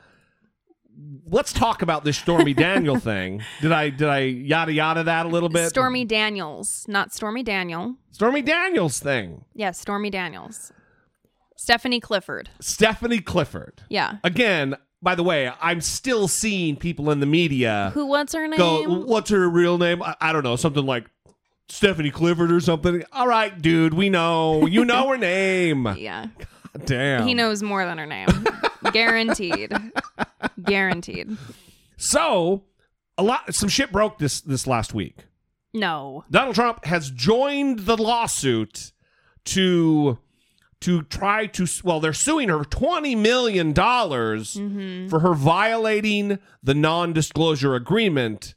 [1.26, 3.42] Let's talk about this Stormy Daniel thing.
[3.60, 5.70] Did I did I yada yada that a little bit?
[5.70, 7.96] Stormy Daniels, not Stormy Daniel.
[8.12, 9.46] Stormy Daniels thing.
[9.56, 10.74] Yes, Stormy Daniels.
[11.60, 12.50] Stephanie Clifford.
[12.62, 13.84] Stephanie Clifford.
[13.90, 14.20] Yeah.
[14.24, 18.06] Again, by the way, I'm still seeing people in the media Who?
[18.06, 18.58] What's her name?
[18.58, 21.10] go, "What's her real name?" I, I don't know, something like
[21.68, 23.04] Stephanie Clifford or something.
[23.12, 24.68] All right, dude, we know.
[24.68, 25.86] You know her name.
[25.98, 26.28] Yeah.
[26.38, 27.28] God damn.
[27.28, 28.28] He knows more than her name.
[28.94, 29.74] Guaranteed.
[30.64, 31.36] Guaranteed.
[31.98, 32.64] So,
[33.18, 35.26] a lot some shit broke this this last week.
[35.74, 36.24] No.
[36.32, 38.94] Donald Trump has joined the lawsuit
[39.46, 40.20] to
[40.82, 45.08] to try to well they're suing her 20 million dollars mm-hmm.
[45.10, 48.56] for her violating the non-disclosure agreement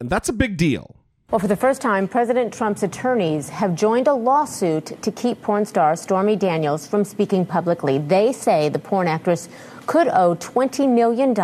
[0.00, 0.96] and that's a big deal.
[1.30, 5.64] Well, for the first time, President Trump's attorneys have joined a lawsuit to keep porn
[5.64, 7.98] star Stormy Daniels from speaking publicly.
[7.98, 9.48] They say the porn actress
[9.86, 11.34] could owe $20 million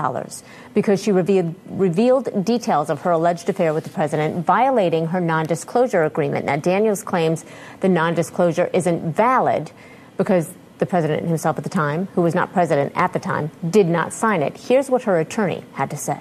[0.74, 5.46] because she revealed, revealed details of her alleged affair with the president, violating her non
[5.46, 6.44] disclosure agreement.
[6.44, 7.44] Now, Daniels claims
[7.80, 9.72] the non disclosure isn't valid
[10.20, 13.86] because the president himself at the time, who was not president at the time, did
[13.86, 14.54] not sign it.
[14.54, 16.20] Here's what her attorney had to say.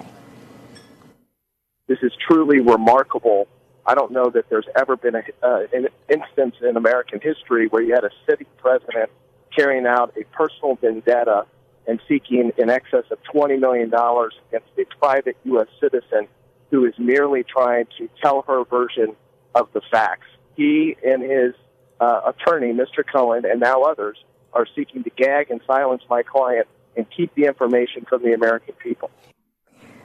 [1.86, 3.46] this is truly remarkable.
[3.84, 7.82] I don't know that there's ever been a, uh, an instance in American history where
[7.82, 9.10] you had a sitting president
[9.54, 11.44] carrying out a personal vendetta
[11.86, 15.66] and seeking in excess of $20 million against a private U.S.
[15.78, 16.26] citizen
[16.70, 19.14] who is merely trying to tell her version
[19.54, 20.28] of the facts.
[20.56, 21.54] He and his
[22.00, 23.04] uh, attorney, Mr.
[23.10, 24.16] Cohen, and now others,
[24.52, 28.74] are seeking to gag and silence my client and keep the information from the American
[28.82, 29.10] people.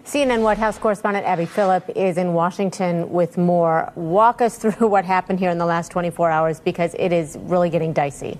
[0.03, 3.91] CNN White House correspondent Abby Phillip is in Washington with more.
[3.95, 7.71] Walk us through what happened here in the last 24 hours because it is really
[7.71, 8.38] getting dicey.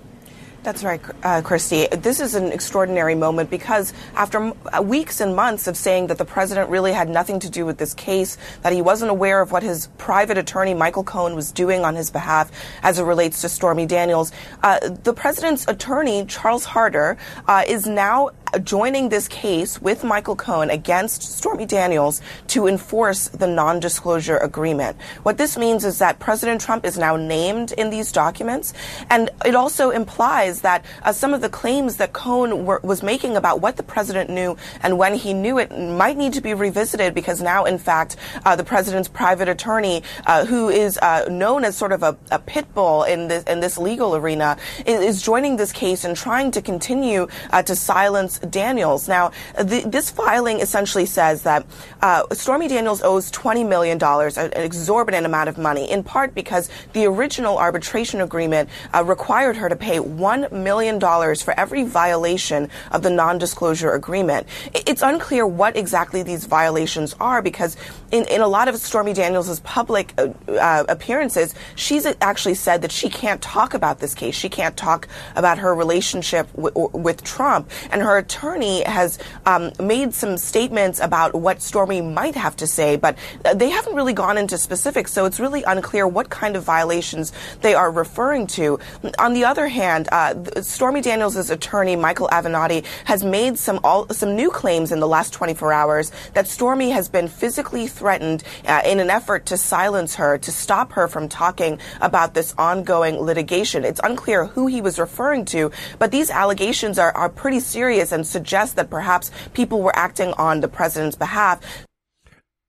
[0.66, 1.86] That's right, uh, Christy.
[1.92, 6.24] This is an extraordinary moment because after uh, weeks and months of saying that the
[6.24, 9.62] president really had nothing to do with this case, that he wasn't aware of what
[9.62, 12.50] his private attorney, Michael Cohen, was doing on his behalf
[12.82, 14.32] as it relates to Stormy Daniels,
[14.64, 18.30] uh, the president's attorney, Charles Harder, uh, is now
[18.62, 24.96] joining this case with Michael Cohen against Stormy Daniels to enforce the non disclosure agreement.
[25.22, 28.72] What this means is that President Trump is now named in these documents,
[29.10, 33.36] and it also implies that uh, some of the claims that Cohen were, was making
[33.36, 37.14] about what the president knew and when he knew it might need to be revisited
[37.14, 41.76] because now, in fact, uh, the president's private attorney, uh, who is uh, known as
[41.76, 45.56] sort of a, a pit bull in this, in this legal arena, is, is joining
[45.56, 49.08] this case and trying to continue uh, to silence Daniels.
[49.08, 51.66] Now, the, this filing essentially says that
[52.02, 57.06] uh, Stormy Daniels owes $20 million, an exorbitant amount of money, in part because the
[57.06, 63.10] original arbitration agreement uh, required her to pay $1 million for every violation of the
[63.10, 64.46] non disclosure agreement.
[64.74, 67.76] It's unclear what exactly these violations are because
[68.12, 72.92] in, in a lot of Stormy Daniels' public uh, uh, appearances, she's actually said that
[72.92, 74.34] she can't talk about this case.
[74.34, 77.70] She can't talk about her relationship w- with Trump.
[77.90, 82.96] And her attorney has um, made some statements about what Stormy might have to say,
[82.96, 85.12] but uh, they haven't really gone into specifics.
[85.12, 88.78] So it's really unclear what kind of violations they are referring to.
[89.18, 94.36] On the other hand, uh, Stormy Daniels' attorney, Michael Avenatti, has made some all, some
[94.36, 99.00] new claims in the last 24 hours that Stormy has been physically threatened uh, in
[99.00, 103.84] an effort to silence her, to stop her from talking about this ongoing litigation.
[103.84, 108.26] It's unclear who he was referring to, but these allegations are, are pretty serious and
[108.26, 111.60] suggest that perhaps people were acting on the president's behalf.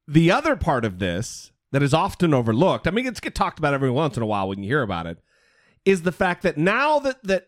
[0.07, 2.87] The other part of this that is often overlooked.
[2.87, 5.05] I mean, it's get talked about every once in a while when you hear about
[5.05, 5.17] it.
[5.85, 7.47] Is the fact that now that that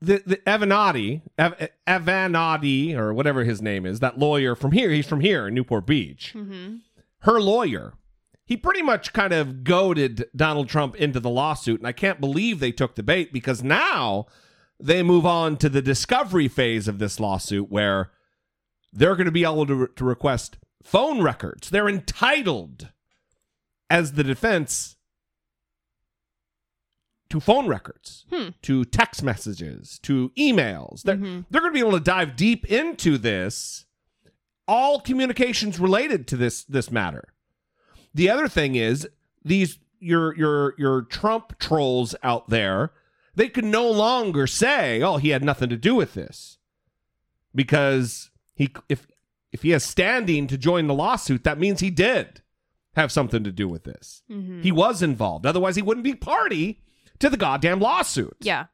[0.00, 5.06] the the Avenatti, Ev, Avenatti, or whatever his name is, that lawyer from here, he's
[5.06, 6.32] from here in Newport Beach.
[7.20, 7.94] Her lawyer,
[8.44, 12.60] he pretty much kind of goaded Donald Trump into the lawsuit, and I can't believe
[12.60, 14.26] they took the bait because now
[14.78, 18.10] they move on to the discovery phase of this lawsuit where
[18.92, 21.70] they're going to be able to, to request phone records.
[21.70, 22.90] They're entitled
[23.90, 24.96] as the defense
[27.28, 28.50] to phone records, hmm.
[28.62, 31.02] to text messages, to emails.
[31.02, 31.40] They're, mm-hmm.
[31.50, 33.85] they're going to be able to dive deep into this,
[34.68, 37.28] all communications related to this this matter.
[38.14, 39.08] The other thing is
[39.44, 42.92] these your your your Trump trolls out there,
[43.34, 46.58] they can no longer say, "Oh, he had nothing to do with this,"
[47.54, 49.06] because he if
[49.52, 52.42] if he has standing to join the lawsuit, that means he did
[52.94, 54.22] have something to do with this.
[54.30, 54.62] Mm-hmm.
[54.62, 55.46] He was involved.
[55.46, 56.80] Otherwise, he wouldn't be party
[57.20, 58.36] to the goddamn lawsuit.
[58.40, 58.66] Yeah.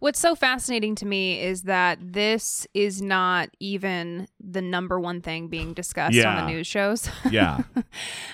[0.00, 5.48] What's so fascinating to me is that this is not even the number one thing
[5.48, 7.08] being discussed on the news shows.
[7.30, 7.62] Yeah.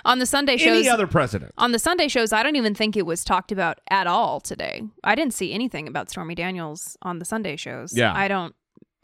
[0.04, 0.78] on the Sunday shows.
[0.78, 1.52] Any other president.
[1.58, 4.82] on the Sunday shows, I don't even think it was talked about at all today.
[5.02, 7.96] I didn't see anything about Stormy Daniels on the Sunday shows.
[7.96, 8.12] Yeah.
[8.14, 8.54] I don't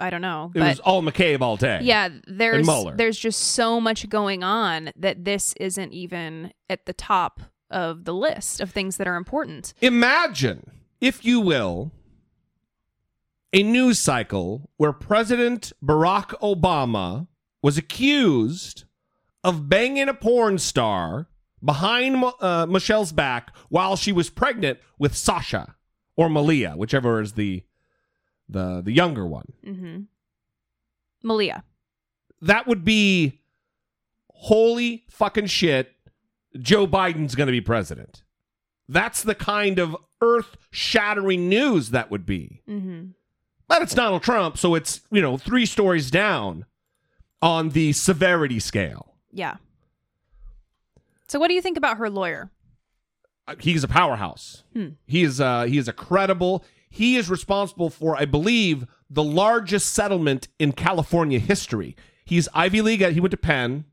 [0.01, 0.51] I don't know.
[0.55, 1.81] It but was all McCabe all day.
[1.83, 7.41] yeah, there's there's just so much going on that this isn't even at the top
[7.71, 9.75] of the list of things that are important.
[9.81, 11.93] Imagine, if you will,
[13.53, 17.27] a news cycle where President Barack Obama
[17.63, 18.85] was accused
[19.43, 21.29] of banging a porn star
[21.63, 25.75] behind uh, Michelle's back while she was pregnant with Sasha
[26.17, 27.65] or Malia, whichever is the
[28.49, 29.53] the the younger one.
[29.67, 30.03] Mm-hmm.
[31.23, 31.65] Malia.
[32.43, 33.41] That would be
[34.31, 35.95] holy fucking shit.
[36.59, 38.23] Joe Biden's going to be president.
[38.89, 42.63] That's the kind of earth shattering news that would be.
[42.69, 43.11] Mm-hmm.
[43.69, 46.65] But it's Donald Trump, so it's, you know, three stories down
[47.41, 49.15] on the severity scale.
[49.33, 49.57] Yeah.
[51.29, 52.51] So what do you think about her lawyer?
[53.47, 54.65] Uh, He's a powerhouse.
[55.07, 56.65] He is uh he is a credible.
[56.91, 61.95] He is responsible for, I believe, the largest settlement in California history.
[62.25, 63.07] He's Ivy League.
[63.13, 63.85] He went to Penn,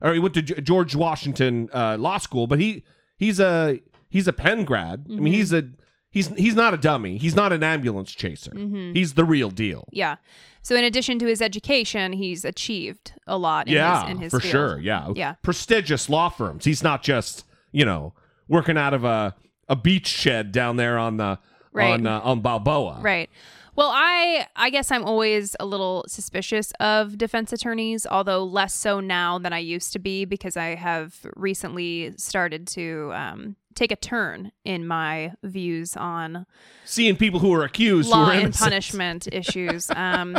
[0.00, 2.46] or he went to G- George Washington uh, Law School.
[2.46, 2.82] But he
[3.16, 5.06] he's a he's a Penn grad.
[5.10, 5.68] I mean, he's a
[6.10, 7.18] he's he's not a dummy.
[7.18, 8.52] He's not an ambulance chaser.
[8.94, 9.88] He's the real deal.
[9.92, 10.16] Yeah.
[10.62, 14.32] So in addition to his education, he's achieved a lot in yeah, his in his
[14.32, 14.50] for field.
[14.50, 14.80] sure.
[14.80, 15.34] Yeah, Yeah.
[15.42, 16.64] Prestigious law firms.
[16.64, 18.14] He's not just you know
[18.48, 19.34] working out of a
[19.68, 21.38] a beach shed down there on the
[21.72, 21.92] Right.
[21.92, 23.00] on uh, on Balboa.
[23.02, 23.28] Right.
[23.76, 29.00] Well, I I guess I'm always a little suspicious of defense attorneys, although less so
[29.00, 33.96] now than I used to be because I have recently started to um, take a
[33.96, 36.46] turn in my views on
[36.86, 39.90] Seeing people who are accused who law are and punishment issues.
[39.90, 40.38] Um,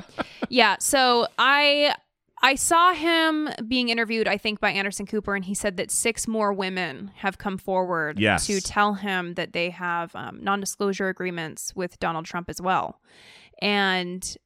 [0.49, 1.95] yeah, so I
[2.41, 6.27] I saw him being interviewed, I think, by Anderson Cooper, and he said that six
[6.27, 8.45] more women have come forward Yes.
[8.47, 13.01] to tell him that they have um, non-disclosure agreements with Donald Trump as well,
[13.61, 14.37] and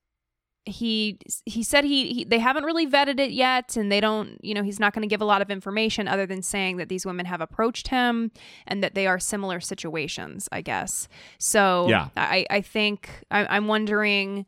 [0.65, 4.53] he he said he, he they haven't really vetted it yet and they don't you
[4.53, 7.03] know he's not going to give a lot of information other than saying that these
[7.03, 8.29] women have approached him
[8.67, 11.07] and that they are similar situations i guess
[11.39, 12.09] so Yeah.
[12.15, 14.45] i i think I, i'm wondering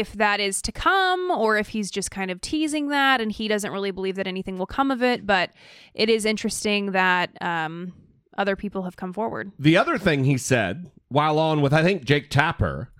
[0.00, 3.46] if that is to come or if he's just kind of teasing that and he
[3.48, 5.50] doesn't really believe that anything will come of it but
[5.94, 7.92] it is interesting that um
[8.36, 12.04] other people have come forward The other thing he said while on with I think
[12.04, 12.90] Jake Tapper,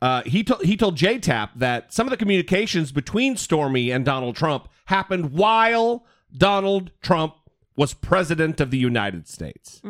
[0.00, 4.04] uh, he told he told J Tap that some of the communications between Stormy and
[4.04, 6.04] Donald Trump happened while
[6.36, 7.34] Donald Trump
[7.76, 9.80] was president of the United States.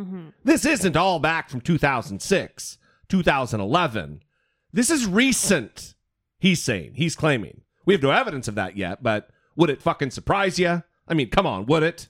[0.44, 2.78] This isn't all back from 2006,
[3.09, 4.22] 2011.
[4.72, 5.94] This is recent.
[6.42, 7.61] He's saying, he's claiming.
[7.87, 10.83] We have no evidence of that yet, but would it fucking surprise you?
[11.07, 12.09] I mean, come on, would it?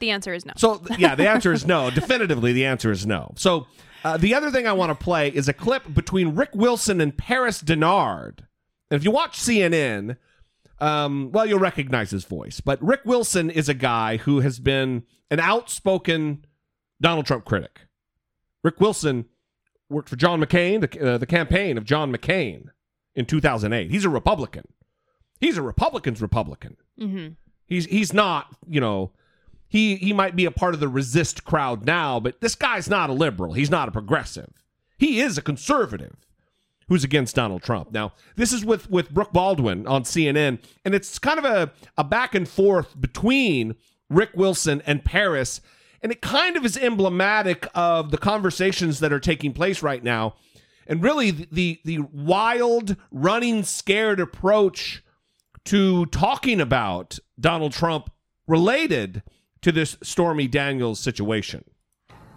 [0.00, 1.90] the answer is no So yeah, the answer is no.
[1.94, 3.34] Definitively, the answer is no.
[3.36, 3.68] So
[4.02, 7.16] uh, the other thing I want to play is a clip between Rick Wilson and
[7.16, 8.40] Paris Dennard.
[8.90, 10.16] And if you watch CNN,
[10.80, 12.60] um, well, you'll recognize his voice.
[12.60, 16.44] But Rick Wilson is a guy who has been an outspoken
[17.00, 17.82] Donald Trump critic.
[18.64, 19.26] Rick Wilson
[19.88, 22.66] worked for John McCain, the, uh, the campaign of John McCain
[23.14, 23.90] in 2008.
[23.90, 24.64] He's a Republican.
[25.40, 26.76] He's a Republican's Republican.
[27.66, 29.12] He's he's not, you know,
[29.68, 33.10] he he might be a part of the resist crowd now, but this guy's not
[33.10, 33.52] a liberal.
[33.54, 34.52] He's not a progressive.
[34.98, 36.16] He is a conservative
[36.88, 37.92] who's against Donald Trump.
[37.92, 42.04] Now, this is with with Brooke Baldwin on CNN, and it's kind of a a
[42.04, 43.74] back and forth between
[44.08, 45.60] Rick Wilson and Paris.
[46.04, 50.34] And it kind of is emblematic of the conversations that are taking place right now.
[50.86, 55.02] And really the the, wild, running scared approach
[55.64, 58.10] to talking about Donald Trump
[58.46, 59.22] related
[59.62, 61.64] to this Stormy Daniels situation.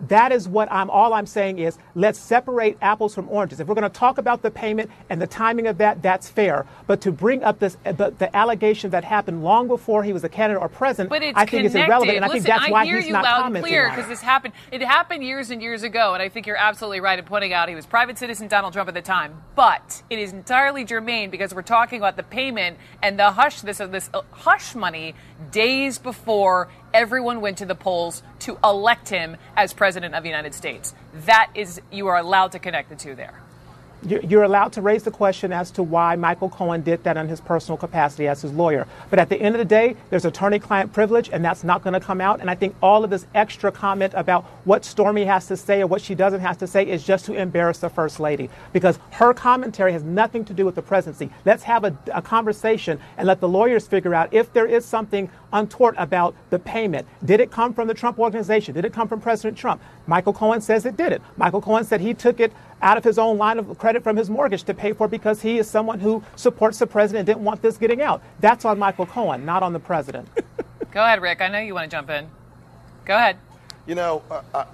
[0.01, 3.59] That is what I'm all I'm saying is let's separate apples from oranges.
[3.59, 6.65] If we're going to talk about the payment and the timing of that, that's fair.
[6.85, 10.29] But to bring up this the, the allegation that happened long before he was a
[10.29, 11.65] candidate or president, But I think connected.
[11.65, 13.89] is irrelevant, and I think that's why hear he's you not loud and commenting clear
[13.89, 14.53] because this happened.
[14.71, 17.69] It happened years and years ago, and I think you're absolutely right in pointing out
[17.69, 19.41] he was private citizen Donald Trump at the time.
[19.55, 23.77] But it is entirely germane because we're talking about the payment and the hush this
[23.77, 25.15] this uh, hush money
[25.51, 30.53] days before everyone went to the polls to elect him as president of the United
[30.53, 30.93] States.
[31.25, 33.41] That is, you are allowed to connect the two there.
[34.03, 37.41] You're allowed to raise the question as to why Michael Cohen did that in his
[37.41, 38.87] personal capacity as his lawyer.
[39.09, 41.93] But at the end of the day, there's attorney client privilege, and that's not going
[41.93, 42.39] to come out.
[42.39, 45.87] And I think all of this extra comment about what Stormy has to say or
[45.87, 49.33] what she doesn't have to say is just to embarrass the First Lady because her
[49.33, 51.31] commentary has nothing to do with the presidency.
[51.43, 55.29] Let's have a, a conversation and let the lawyers figure out if there is something
[55.51, 57.07] untoward about the payment.
[57.25, 58.75] Did it come from the Trump organization?
[58.75, 59.81] Did it come from President Trump?
[60.07, 61.21] Michael Cohen says it didn't.
[61.37, 64.29] Michael Cohen said he took it out of his own line of credit from his
[64.29, 67.43] mortgage to pay for it because he is someone who supports the president and didn't
[67.45, 68.21] want this getting out.
[68.39, 70.27] That's on Michael Cohen, not on the president.
[70.91, 71.41] Go ahead, Rick.
[71.41, 72.27] I know you want to jump in.
[73.05, 73.37] Go ahead.
[73.85, 74.65] You know, uh, uh,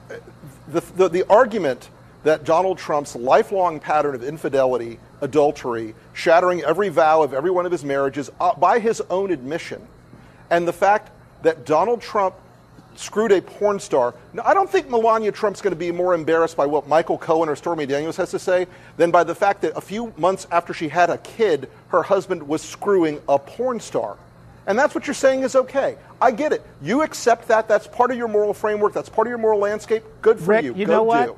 [0.69, 1.89] the, the, the argument
[2.23, 7.71] that Donald Trump's lifelong pattern of infidelity, adultery, shattering every vow of every one of
[7.71, 9.85] his marriages uh, by his own admission,
[10.49, 11.11] and the fact
[11.41, 12.35] that Donald Trump
[12.95, 14.13] screwed a porn star.
[14.33, 17.49] Now, I don't think Melania Trump's going to be more embarrassed by what Michael Cohen
[17.49, 18.67] or Stormy Daniels has to say
[18.97, 22.47] than by the fact that a few months after she had a kid, her husband
[22.47, 24.17] was screwing a porn star.
[24.65, 25.97] And that's what you're saying is okay.
[26.21, 26.65] I get it.
[26.81, 27.67] You accept that.
[27.67, 28.93] That's part of your moral framework.
[28.93, 30.03] That's part of your moral landscape.
[30.21, 30.73] Good for Rick, you.
[30.75, 31.25] you Go know what?
[31.27, 31.37] do.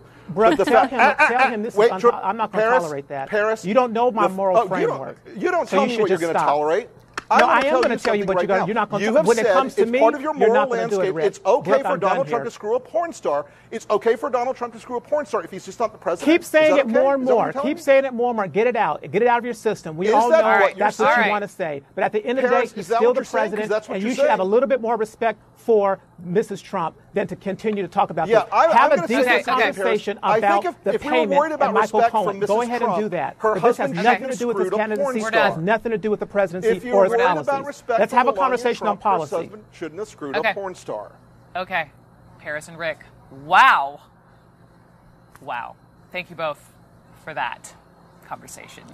[0.55, 2.51] The tell fact- him, Ah, ah, tell ah, him this wait, is un- I'm not
[2.51, 3.29] going to tolerate that.
[3.29, 5.17] Paris, you don't know my moral oh, you don't- framework.
[5.37, 6.89] You don't, So tell you me what you're going to tolerate.
[7.29, 8.65] No, I am gonna you tell you what right you're gonna- now.
[8.67, 10.47] you're not gonna You have when it comes to it's me, part of your you're
[10.47, 11.15] moral not gonna do it, landscape.
[11.15, 11.25] Rick.
[11.25, 12.45] It's okay for I'm Donald Trump here.
[12.45, 13.45] to screw a porn star.
[13.71, 15.97] It's okay for Donald Trump to screw a porn star if he's just not the
[15.97, 16.31] president.
[16.33, 16.91] Keep saying it okay?
[16.93, 17.63] more and Is that what more.
[17.63, 17.81] Keep me?
[17.83, 18.47] saying it more and more.
[18.47, 19.01] Get it out.
[19.11, 19.97] Get it out of your system.
[19.97, 21.81] We Is all that know what you're that's what you want to say.
[21.95, 24.29] But at the end of the day, he's still the you're president, and you're should
[24.29, 26.61] have a little bit more respect for Mrs.
[26.61, 28.49] Trump than to continue to talk about Yeah, this.
[28.53, 29.75] I, have I'm a gonna say decent something, Paris.
[29.77, 32.39] conversation I about think if, the if payment worried about and Michael Cohen.
[32.41, 33.35] from Go ahead Trump, and do that.
[33.39, 35.19] Her but this has nothing to do with have his screwed a porn candidacy.
[35.21, 35.29] star.
[35.29, 37.47] It has nothing to do with the presidency If you're or his worried policies.
[37.47, 39.35] about respect Let's have a Melania conversation on Trump, her policy.
[39.47, 40.51] husband shouldn't have screwed Okay.
[40.51, 41.13] a porn star.
[41.55, 41.89] Okay.
[42.39, 42.99] Paris and Rick.
[43.31, 44.01] Wow.
[45.41, 45.75] Wow.
[46.11, 46.73] Thank you both
[47.23, 47.73] for that
[48.27, 48.83] conversation.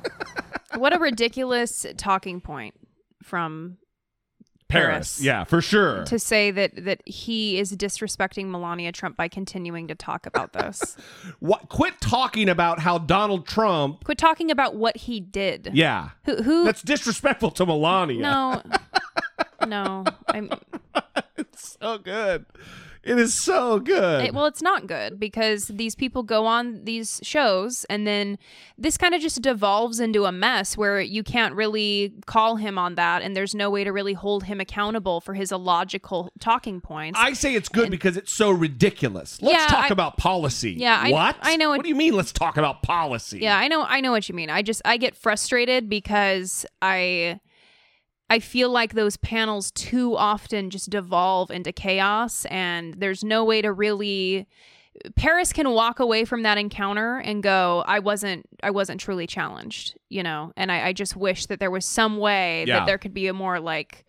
[0.77, 2.75] What a ridiculous talking point
[3.21, 3.75] from
[4.71, 5.21] Paris.
[5.21, 6.03] Yeah, for sure.
[6.05, 10.95] to say that that he is disrespecting Melania Trump by continuing to talk about this.
[11.39, 14.03] What, quit talking about how Donald Trump.
[14.03, 15.71] Quit talking about what he did.
[15.73, 16.09] Yeah.
[16.25, 16.35] Who?
[16.43, 18.21] who That's disrespectful to Melania.
[18.21, 18.61] no.
[19.67, 20.03] No.
[20.27, 20.49] I'm.
[21.37, 22.45] it's so good.
[23.03, 24.25] It is so good.
[24.25, 28.37] It, well, it's not good because these people go on these shows and then
[28.77, 32.93] this kind of just devolves into a mess where you can't really call him on
[32.95, 37.19] that and there's no way to really hold him accountable for his illogical talking points.
[37.19, 39.41] I say it's good because it's so ridiculous.
[39.41, 40.73] Let's Yeah, talk I- about policy.
[40.73, 41.37] Yeah, I- what?
[41.41, 42.13] I know it- What do you mean?
[42.13, 43.39] Let's talk about policy.
[43.39, 44.51] Yeah, I know I know what you mean.
[44.51, 47.39] I just I get frustrated because I
[48.31, 53.61] I feel like those panels too often just devolve into chaos and there's no way
[53.61, 54.47] to really
[55.15, 59.97] Paris can walk away from that encounter and go, I wasn't I wasn't truly challenged,
[60.09, 62.79] you know, and I, I just wish that there was some way Yeah.
[62.79, 64.05] that there could be a more like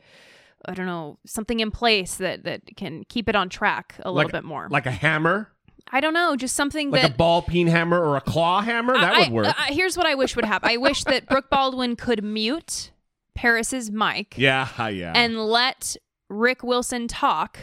[0.65, 4.31] I don't know, something in place that that can keep it on track a little
[4.31, 4.69] bit more.
[4.71, 5.51] Like a hammer,
[5.91, 8.95] I don't know, just something like that a ball peen hammer or a claw hammer.
[8.95, 9.47] That I- would work.
[9.59, 10.69] I- here's what I wish would happen.
[10.71, 12.91] I wish that Brooke Baldwin could mute
[13.35, 15.13] Paris's mic yeah, yeah.
[15.15, 15.97] and let
[16.29, 17.59] Rick Wilson talk,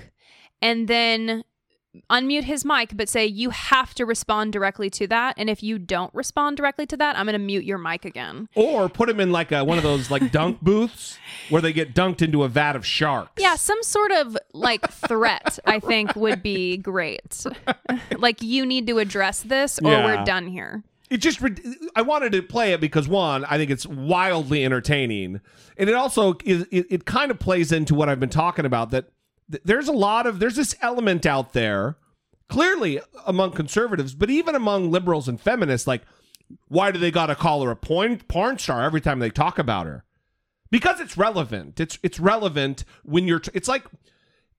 [0.61, 1.43] and then
[2.11, 5.33] unmute his mic, but say you have to respond directly to that.
[5.37, 8.47] And if you don't respond directly to that, I'm going to mute your mic again.
[8.53, 11.17] or put him in like a, one of those like dunk booths
[11.49, 13.31] where they get dunked into a vat of sharks.
[13.41, 17.43] Yeah, some sort of like threat, I think, would be great.
[18.17, 20.05] like you need to address this, or Yeah.
[20.05, 20.83] we're done here.
[21.09, 21.41] It just
[21.95, 25.41] I wanted to play it because one, I think it's wildly entertaining,
[25.77, 28.91] and it also is it, it kind of plays into what I've been talking about
[28.91, 29.09] that
[29.51, 31.97] th- there's a lot of there's this element out there
[32.47, 36.03] clearly among conservatives, but even among liberals and feminists like
[36.67, 39.59] why do they got to call her a porn porn star every time they talk
[39.59, 40.03] about her?
[40.71, 41.79] Because it's relevant.
[41.79, 43.85] It's it's relevant when you're it's like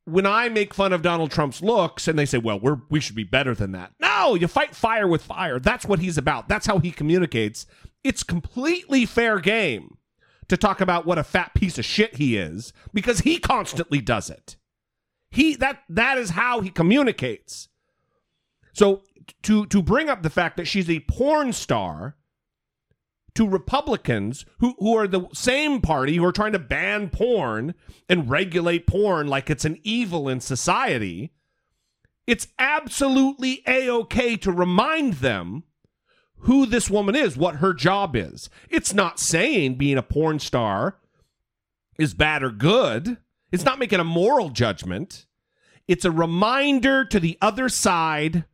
[0.05, 3.16] when I make fun of Donald Trump's looks and they say, well, we're, we should
[3.16, 3.92] be better than that.
[4.01, 5.59] No, you fight fire with fire.
[5.59, 6.48] That's what he's about.
[6.48, 7.66] That's how he communicates.
[8.03, 9.98] It's completely fair game
[10.48, 14.30] to talk about what a fat piece of shit he is because he constantly does
[14.30, 14.57] it.
[15.30, 17.68] He that that is how he communicates.
[18.72, 19.03] So
[19.42, 22.16] to to bring up the fact that she's a porn star
[23.34, 27.74] to Republicans who, who are the same party who are trying to ban porn
[28.08, 31.32] and regulate porn like it's an evil in society,
[32.26, 35.64] it's absolutely a okay to remind them
[36.44, 38.48] who this woman is, what her job is.
[38.68, 40.98] It's not saying being a porn star
[41.98, 43.18] is bad or good,
[43.52, 45.26] it's not making a moral judgment.
[45.88, 48.44] It's a reminder to the other side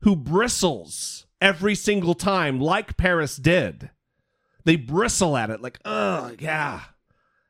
[0.00, 3.90] who bristles every single time, like Paris did
[4.66, 6.80] they bristle at it like, oh, yeah,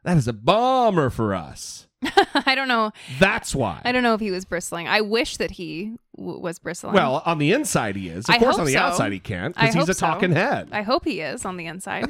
[0.05, 1.89] that is a bummer for us.
[2.35, 2.93] I don't know.
[3.19, 3.81] That's why.
[3.85, 4.87] I don't know if he was bristling.
[4.87, 6.93] I wish that he w- was bristling.
[6.95, 8.27] Well, on the inside he is.
[8.29, 8.79] Of I course, on the so.
[8.79, 10.07] outside he can't because he's a so.
[10.07, 10.69] talking head.
[10.73, 12.07] I hope he is on the inside.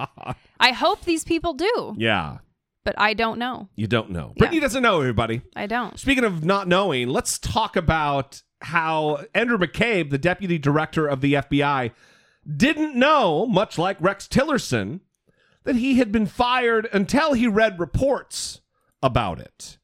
[0.58, 2.38] I hope these people do, Yeah,
[2.84, 3.68] but I don't know.
[3.76, 4.32] you don't know.
[4.38, 5.42] Brittany doesn't know everybody.
[5.54, 5.98] I don't.
[6.00, 11.34] Speaking of not knowing, let's talk about how Andrew McCabe, the deputy director of the
[11.34, 11.92] FBI,
[12.46, 15.00] didn't know, much like Rex Tillerson,
[15.64, 18.60] that he had been fired until he read reports
[19.02, 19.78] about it.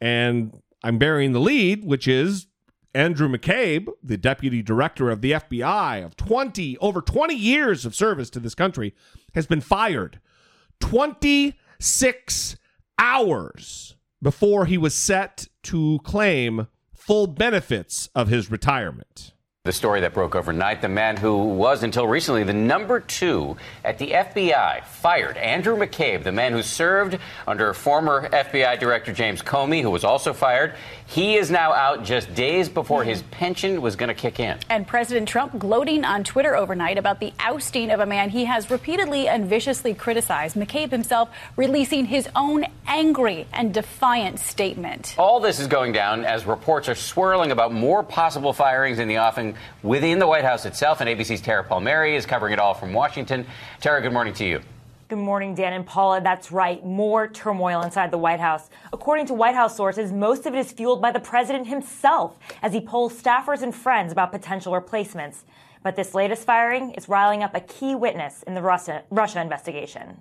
[0.00, 2.46] And I'm bearing the lead, which is
[2.94, 8.30] Andrew McCabe, the deputy director of the FBI of 20 over 20 years of service
[8.30, 8.94] to this country,
[9.34, 10.20] has been fired
[10.80, 12.56] 26
[12.98, 19.32] hours before he was set to claim full benefits of his retirement.
[19.64, 23.98] The story that broke overnight the man who was until recently the number two at
[23.98, 29.82] the FBI fired Andrew McCabe, the man who served under former FBI Director James Comey,
[29.82, 30.76] who was also fired.
[31.04, 34.56] He is now out just days before his pension was going to kick in.
[34.70, 38.70] And President Trump gloating on Twitter overnight about the ousting of a man he has
[38.70, 40.56] repeatedly and viciously criticized.
[40.56, 45.14] McCabe himself releasing his own angry and defiant statement.
[45.18, 49.18] All this is going down as reports are swirling about more possible firings in the
[49.18, 49.49] offing
[49.82, 51.00] within the White House itself.
[51.00, 53.46] And ABC's Tara Palmieri is covering it all from Washington.
[53.80, 54.60] Tara, good morning to you.
[55.10, 56.20] Good morning, Dan and Paula.
[56.20, 56.84] That's right.
[56.84, 58.70] More turmoil inside the White House.
[58.92, 62.72] According to White House sources, most of it is fueled by the president himself as
[62.72, 65.44] he polls staffers and friends about potential replacements.
[65.82, 70.20] But this latest firing is riling up a key witness in the Russia, Russia investigation.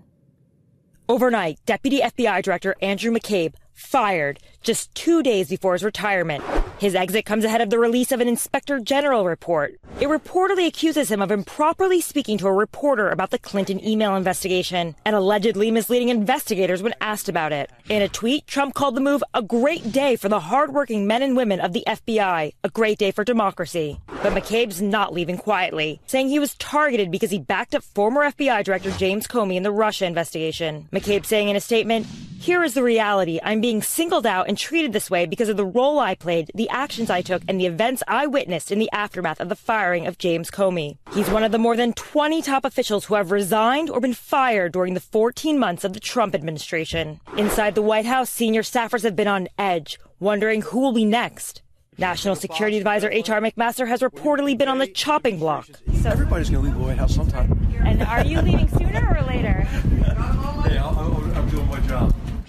[1.08, 6.44] Overnight, Deputy FBI Director Andrew McCabe fired just two days before his retirement.
[6.80, 9.78] His exit comes ahead of the release of an Inspector General report.
[10.00, 14.96] It reportedly accuses him of improperly speaking to a reporter about the Clinton email investigation
[15.04, 17.70] and allegedly misleading investigators when asked about it.
[17.90, 21.36] In a tweet, Trump called the move a great day for the hardworking men and
[21.36, 24.00] women of the FBI, a great day for democracy.
[24.08, 28.64] But McCabe's not leaving quietly, saying he was targeted because he backed up former FBI
[28.64, 30.88] Director James Comey in the Russia investigation.
[30.94, 32.08] McCabe saying in a statement,
[32.40, 33.38] Here is the reality.
[33.44, 36.70] I'm being singled out and treated this way because of the role I played, the
[36.70, 40.18] actions I took, and the events I witnessed in the aftermath of the firing of
[40.18, 40.98] James Comey.
[41.12, 44.72] He's one of the more than 20 top officials who have resigned or been fired
[44.72, 47.20] during the 14 months of the Trump administration.
[47.36, 51.62] Inside the White House, senior staffers have been on edge, wondering who will be next.
[51.98, 53.42] National Security Advisor H.R.
[53.42, 55.68] McMaster has reportedly been on the chopping block.
[56.02, 57.52] So everybody's going to leave the White House sometime.
[57.84, 59.68] And are you leaving sooner or later?
[60.60, 60.78] Hey,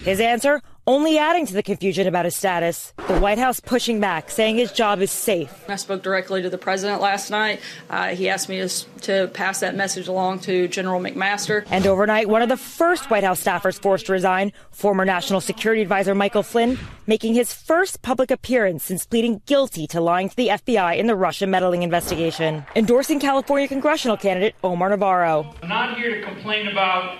[0.04, 2.92] His answer only adding to the confusion about his status.
[3.06, 5.68] The White House pushing back, saying his job is safe.
[5.68, 7.60] I spoke directly to the president last night.
[7.88, 8.68] Uh, he asked me to,
[9.02, 11.64] to pass that message along to General McMaster.
[11.70, 15.82] And overnight, one of the first White House staffers forced to resign, former National Security
[15.82, 20.48] Advisor Michael Flynn, making his first public appearance since pleading guilty to lying to the
[20.48, 22.64] FBI in the Russia meddling investigation.
[22.74, 25.54] Endorsing California congressional candidate Omar Navarro.
[25.62, 27.18] I'm not here to complain about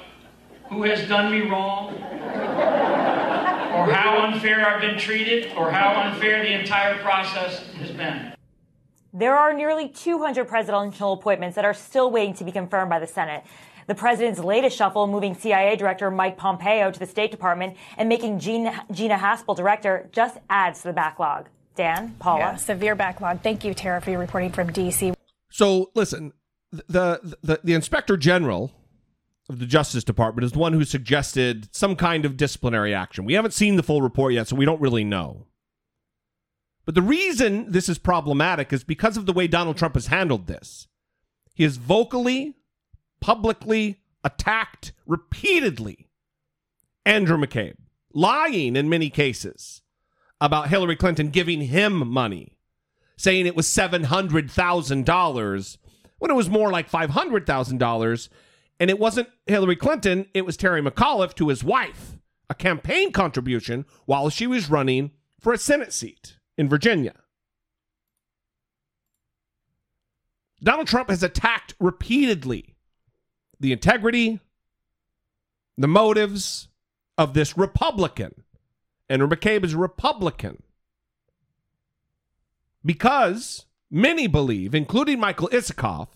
[0.70, 6.52] who has done me wrong, or how unfair I've been treated, or how unfair the
[6.52, 8.32] entire process has been.
[9.12, 13.08] There are nearly 200 presidential appointments that are still waiting to be confirmed by the
[13.08, 13.42] Senate.
[13.88, 18.38] The president's latest shuffle, moving CIA Director Mike Pompeo to the State Department and making
[18.38, 21.48] Gina, Gina Haspel director, just adds to the backlog.
[21.74, 22.40] Dan, Paula.
[22.40, 23.42] Yeah, severe backlog.
[23.42, 25.14] Thank you, Tara, for your reporting from D.C.
[25.50, 26.32] So listen,
[26.70, 28.70] the, the the inspector general
[29.50, 33.24] of the Justice Department is the one who suggested some kind of disciplinary action.
[33.24, 35.46] We haven't seen the full report yet, so we don't really know.
[36.86, 40.46] But the reason this is problematic is because of the way Donald Trump has handled
[40.46, 40.86] this.
[41.52, 42.54] He has vocally,
[43.20, 46.08] publicly attacked repeatedly
[47.04, 47.76] Andrew McCabe,
[48.14, 49.82] lying in many cases
[50.40, 52.56] about Hillary Clinton giving him money,
[53.16, 55.76] saying it was $700,000
[56.18, 58.28] when it was more like $500,000.
[58.80, 62.16] And it wasn't Hillary Clinton, it was Terry McAuliffe to his wife,
[62.48, 67.14] a campaign contribution while she was running for a Senate seat in Virginia.
[70.62, 72.74] Donald Trump has attacked repeatedly
[73.58, 74.40] the integrity,
[75.76, 76.68] the motives
[77.18, 78.44] of this Republican.
[79.10, 80.62] Andrew McCabe is a Republican.
[82.82, 86.08] Because many believe, including Michael Isikoff,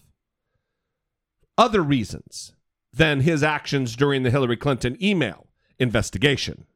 [1.57, 2.53] other reasons
[2.93, 5.47] than his actions during the Hillary Clinton email
[5.79, 6.67] investigation.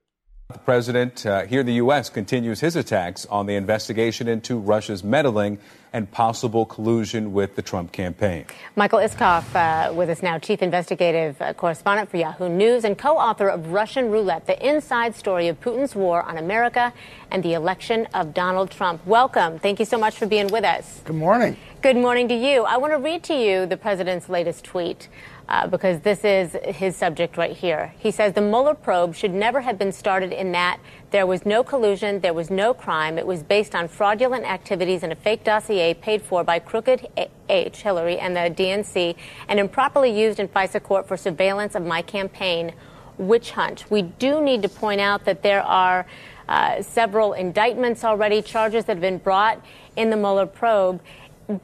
[0.51, 2.09] The president uh, here in the U.S.
[2.09, 5.59] continues his attacks on the investigation into Russia's meddling
[5.93, 8.47] and possible collusion with the Trump campaign.
[8.75, 13.19] Michael Isikoff uh, with us now, chief investigative uh, correspondent for Yahoo News and co
[13.19, 16.95] author of Russian Roulette, the inside story of Putin's war on America
[17.31, 19.07] and the election of Donald Trump.
[19.07, 19.59] Welcome.
[19.59, 21.03] Thank you so much for being with us.
[21.05, 21.59] Good morning.
[21.83, 22.65] Good morning to you.
[22.65, 25.09] I want to read to you the president's latest tweet.
[25.49, 27.95] Uh, because this is his subject right here.
[27.99, 30.79] He says the Mueller probe should never have been started in that
[31.11, 33.17] there was no collusion, there was no crime.
[33.17, 37.09] It was based on fraudulent activities in a fake dossier paid for by Crooked
[37.49, 39.17] H, Hillary, and the DNC,
[39.49, 42.75] and improperly used in FISA court for surveillance of my campaign.
[43.17, 43.91] Witch hunt.
[43.91, 46.07] We do need to point out that there are
[46.47, 49.65] uh, several indictments already, charges that have been brought
[49.97, 51.01] in the Mueller probe.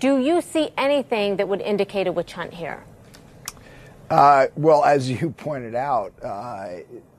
[0.00, 2.82] Do you see anything that would indicate a witch hunt here?
[4.10, 6.68] Uh, well, as you pointed out, uh,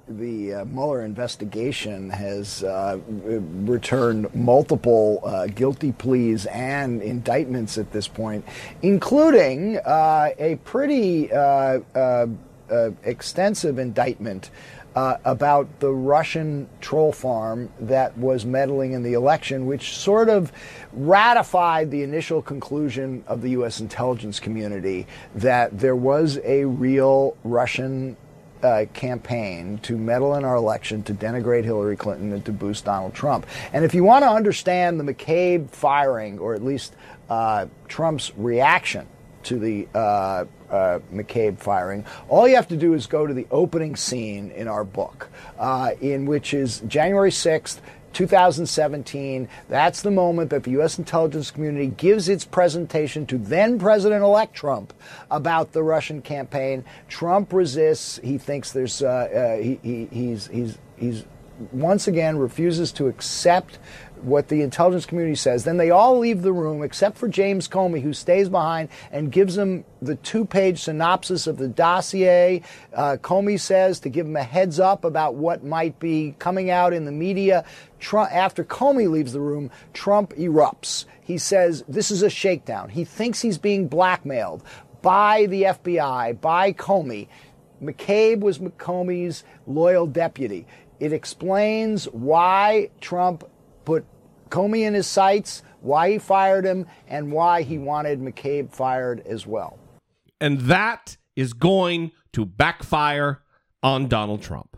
[0.08, 8.08] the uh, Mueller investigation has uh, returned multiple uh, guilty pleas and indictments at this
[8.08, 8.46] point,
[8.84, 11.30] including uh, a pretty
[13.04, 14.52] extensive indictment
[14.96, 20.52] uh, about the Russian troll farm that was meddling in the election, which sort of
[20.94, 23.82] ratified the initial conclusion of the U.S.
[23.82, 28.16] intelligence community that there was a real Russian
[28.64, 33.14] uh, campaign to meddle in our election, to denigrate Hillary Clinton, and to boost Donald
[33.14, 33.46] Trump.
[33.74, 36.96] And if you want to understand the McCabe firing, or at least
[37.30, 39.08] uh, Trump's reaction
[39.44, 39.88] to the
[40.70, 42.06] uh, McCabe firing.
[42.30, 45.92] All you have to do is go to the opening scene in our book, uh,
[46.02, 47.80] in which is January 6th.
[48.16, 49.50] 2017.
[49.68, 50.98] That's the moment that the U.S.
[50.98, 54.94] intelligence community gives its presentation to then President elect Trump
[55.30, 56.86] about the Russian campaign.
[57.10, 58.22] Trump resists.
[58.24, 61.26] He thinks there's, uh, uh, he, he, he's, he's, he's
[61.72, 63.80] once again refuses to accept
[64.22, 65.64] what the intelligence community says.
[65.64, 69.58] Then they all leave the room except for James Comey, who stays behind and gives
[69.58, 72.62] him the two page synopsis of the dossier.
[72.94, 76.94] Uh, Comey says to give him a heads up about what might be coming out
[76.94, 77.66] in the media.
[78.00, 81.06] Trump, after Comey leaves the room, Trump erupts.
[81.22, 82.90] He says this is a shakedown.
[82.90, 84.64] He thinks he's being blackmailed
[85.02, 87.28] by the FBI, by Comey.
[87.82, 90.66] McCabe was Comey's loyal deputy.
[91.00, 93.44] It explains why Trump
[93.86, 94.06] put
[94.50, 99.46] Comey in his sights, why he fired him, and why he wanted McCabe fired as
[99.48, 99.80] well.
[100.42, 103.42] And that is going to backfire
[103.82, 104.78] on Donald Trump.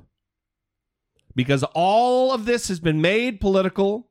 [1.35, 4.09] Because all of this has been made political.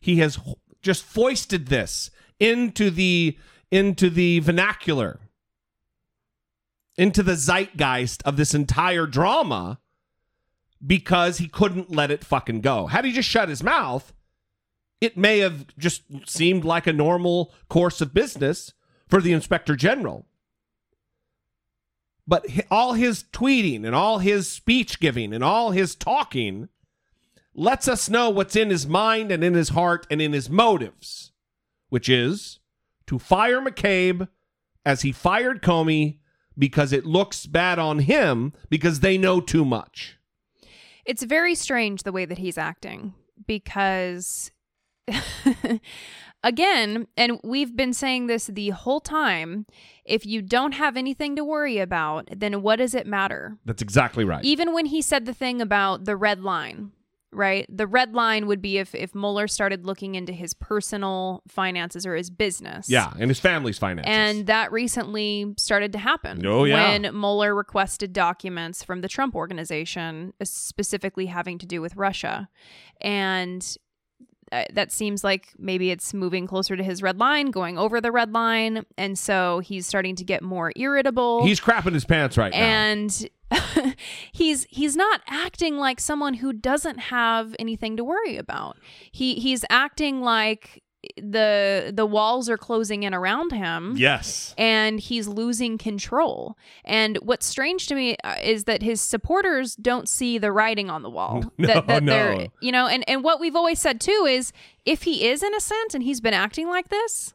[0.00, 0.38] He has
[0.82, 3.38] just foisted this into the
[3.70, 5.20] into the vernacular,
[6.96, 9.78] into the zeitgeist of this entire drama
[10.84, 12.86] because he couldn't let it fucking go.
[12.86, 14.12] Had he just shut his mouth,
[15.00, 18.74] it may have just seemed like a normal course of business
[19.08, 20.26] for the inspector general.
[22.26, 26.68] But all his tweeting and all his speech giving and all his talking
[27.54, 31.32] lets us know what's in his mind and in his heart and in his motives,
[31.88, 32.60] which is
[33.06, 34.28] to fire McCabe
[34.84, 36.18] as he fired Comey
[36.56, 40.18] because it looks bad on him because they know too much.
[41.04, 43.14] It's very strange the way that he's acting
[43.46, 44.52] because
[46.42, 49.66] again, and we've been saying this the whole time,
[50.04, 53.56] if you don't have anything to worry about, then what does it matter?
[53.64, 54.44] That's exactly right.
[54.44, 56.92] Even when he said the thing about the red line,
[57.32, 57.66] right?
[57.68, 62.16] The red line would be if if Mueller started looking into his personal finances or
[62.16, 62.88] his business.
[62.88, 64.10] Yeah, and his family's finances.
[64.10, 66.44] And that recently started to happen.
[66.44, 66.90] Oh, yeah.
[66.90, 72.48] When Mueller requested documents from the Trump organization, uh, specifically having to do with Russia.
[73.00, 73.76] And
[74.52, 78.10] uh, that seems like maybe it's moving closer to his red line, going over the
[78.10, 81.44] red line, and so he's starting to get more irritable.
[81.44, 82.58] He's crapping his pants right now.
[82.58, 83.30] And
[84.32, 88.76] he's he's not acting like someone who doesn't have anything to worry about.
[89.12, 90.82] He he's acting like
[91.16, 93.94] the the walls are closing in around him.
[93.96, 94.54] Yes.
[94.58, 96.56] And he's losing control.
[96.84, 101.02] And what's strange to me uh, is that his supporters don't see the writing on
[101.02, 101.44] the wall.
[101.56, 102.12] No, that, that no.
[102.12, 104.52] they're you know, and and what we've always said too is
[104.84, 107.34] if he is innocent and he's been acting like this,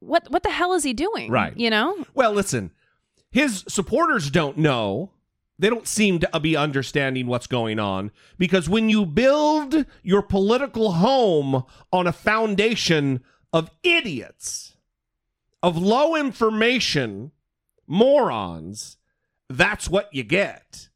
[0.00, 1.30] what what the hell is he doing?
[1.30, 1.56] Right.
[1.56, 2.04] You know?
[2.14, 2.70] Well, listen,
[3.30, 5.10] his supporters don't know.
[5.62, 10.90] They don't seem to be understanding what's going on because when you build your political
[10.94, 14.74] home on a foundation of idiots,
[15.62, 17.30] of low information
[17.86, 18.96] morons,
[19.48, 20.88] that's what you get.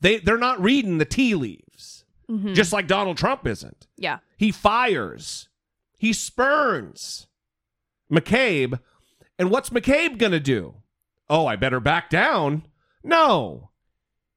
[0.00, 2.04] They they're not reading the tea leaves.
[2.28, 2.56] Mhm.
[2.56, 3.86] Just like Donald Trump isn't.
[3.96, 4.18] Yeah.
[4.36, 5.48] He fires.
[5.96, 7.28] He spurns
[8.12, 8.80] McCabe.
[9.38, 10.74] And what's McCabe going to do?
[11.30, 12.66] Oh, I better back down.
[13.04, 13.70] No.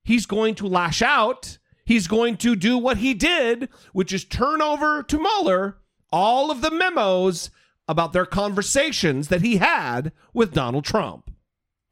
[0.04, 1.58] He's going to lash out.
[1.86, 5.78] He's going to do what he did, which is turn over to Mueller
[6.12, 7.50] all of the memos
[7.88, 11.31] about their conversations that he had with Donald Trump.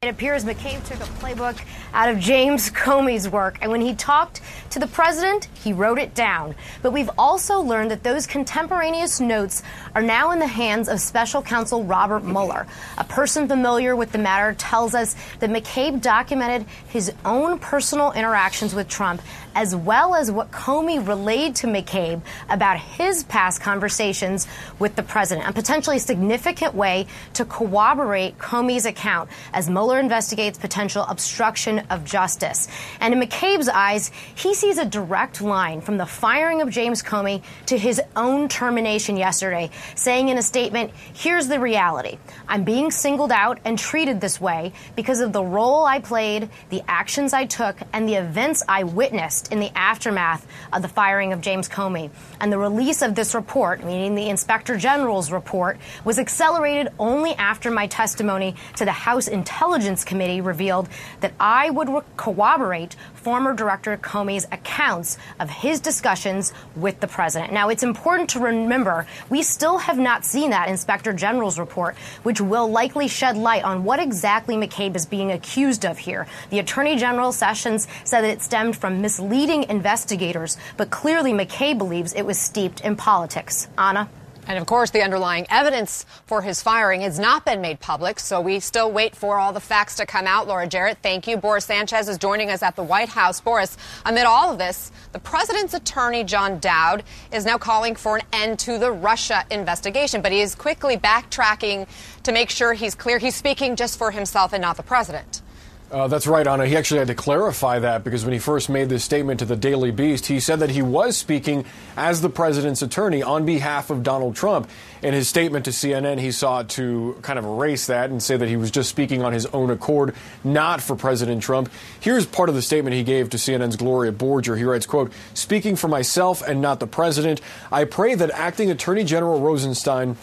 [0.02, 1.60] It appears McCabe took a playbook
[1.92, 4.40] out of James Comey's work, and when he talked
[4.70, 6.54] to the president, he wrote it down.
[6.80, 9.62] But we've also learned that those contemporaneous notes
[9.94, 12.66] are now in the hands of special counsel Robert Mueller.
[12.96, 18.74] A person familiar with the matter tells us that McCabe documented his own personal interactions
[18.74, 19.20] with Trump,
[19.54, 24.46] as well as what Comey relayed to McCabe about his past conversations
[24.78, 31.04] with the president, a potentially significant way to corroborate Comey's account as Mueller investigates potential
[31.08, 32.68] obstruction of justice.
[33.00, 37.42] And in McCabe's eyes, he sees a direct line from the firing of James Comey
[37.66, 42.18] to his own termination yesterday, saying in a statement, Here's the reality.
[42.48, 46.82] I'm being singled out and treated this way because of the role I played, the
[46.88, 51.40] actions I took, and the events I witnessed in the aftermath of the firing of
[51.40, 52.10] James Comey.
[52.40, 57.70] And the release of this report, meaning the Inspector General's report, was accelerated only after
[57.70, 60.88] my testimony to the House Intelligence Committee revealed
[61.20, 67.52] that I would re- corroborate former Director Comey's accounts of his discussions with the president.
[67.52, 72.40] Now, it's important to remember we still have not seen that Inspector General's report, which
[72.40, 76.26] will likely shed light on what exactly McCabe is being accused of here.
[76.48, 82.14] The Attorney General Sessions said that it stemmed from misleading investigators, but clearly McCabe believes
[82.14, 83.68] it was steeped in politics.
[83.76, 84.08] Anna?
[84.50, 88.40] And of course, the underlying evidence for his firing has not been made public, so
[88.40, 90.48] we still wait for all the facts to come out.
[90.48, 91.36] Laura Jarrett, thank you.
[91.36, 93.40] Boris Sanchez is joining us at the White House.
[93.40, 98.24] Boris, amid all of this, the president's attorney, John Dowd, is now calling for an
[98.32, 101.86] end to the Russia investigation, but he is quickly backtracking
[102.24, 103.18] to make sure he's clear.
[103.18, 105.42] He's speaking just for himself and not the president.
[105.90, 106.66] Uh, that's right, Anna.
[106.66, 109.56] He actually had to clarify that because when he first made this statement to the
[109.56, 111.64] Daily Beast, he said that he was speaking
[111.96, 114.70] as the president's attorney on behalf of Donald Trump.
[115.02, 118.48] In his statement to CNN, he sought to kind of erase that and say that
[118.48, 120.14] he was just speaking on his own accord,
[120.44, 121.68] not for President Trump.
[121.98, 124.56] Here's part of the statement he gave to CNN's Gloria Borger.
[124.56, 127.40] He writes, quote, speaking for myself and not the president,
[127.72, 130.16] I pray that acting Attorney General Rosenstein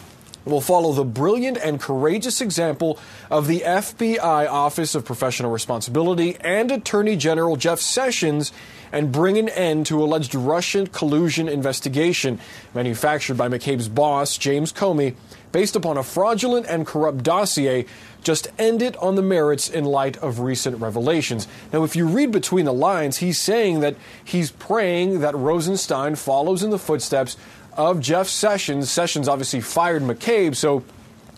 [0.49, 6.71] will follow the brilliant and courageous example of the FBI Office of Professional Responsibility and
[6.71, 8.51] Attorney General Jeff Sessions
[8.91, 12.39] and bring an end to alleged Russian collusion investigation
[12.73, 15.15] manufactured by McCabe's boss, James Comey,
[15.51, 17.85] based upon a fraudulent and corrupt dossier.
[18.23, 21.47] Just end it on the merits in light of recent revelations.
[21.71, 26.63] Now, if you read between the lines, he's saying that he's praying that Rosenstein follows
[26.63, 27.37] in the footsteps
[27.77, 28.89] of Jeff Sessions.
[28.89, 30.83] Sessions obviously fired McCabe, so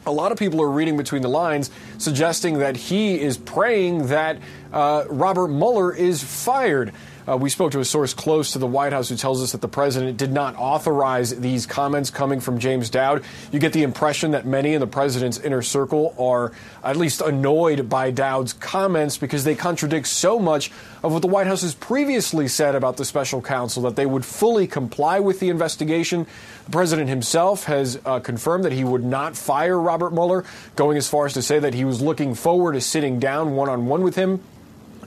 [0.05, 4.39] a lot of people are reading between the lines, suggesting that he is praying that
[4.71, 6.93] uh, Robert Mueller is fired.
[7.29, 9.61] Uh, we spoke to a source close to the White House who tells us that
[9.61, 13.23] the president did not authorize these comments coming from James Dowd.
[13.51, 16.53] You get the impression that many in the president's inner circle are
[16.83, 20.71] at least annoyed by Dowd's comments because they contradict so much
[21.03, 24.25] of what the White House has previously said about the special counsel that they would
[24.25, 26.25] fully comply with the investigation.
[26.65, 31.07] The president himself has uh, confirmed that he would not fire Robert Mueller, going as
[31.07, 34.01] far as to say that he was looking forward to sitting down one on one
[34.01, 34.41] with him.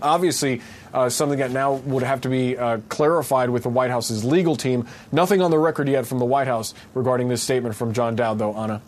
[0.00, 0.60] Obviously,
[0.92, 4.56] uh, something that now would have to be uh, clarified with the White House's legal
[4.56, 4.86] team.
[5.10, 8.38] Nothing on the record yet from the White House regarding this statement from John Dowd,
[8.38, 8.82] though, Anna.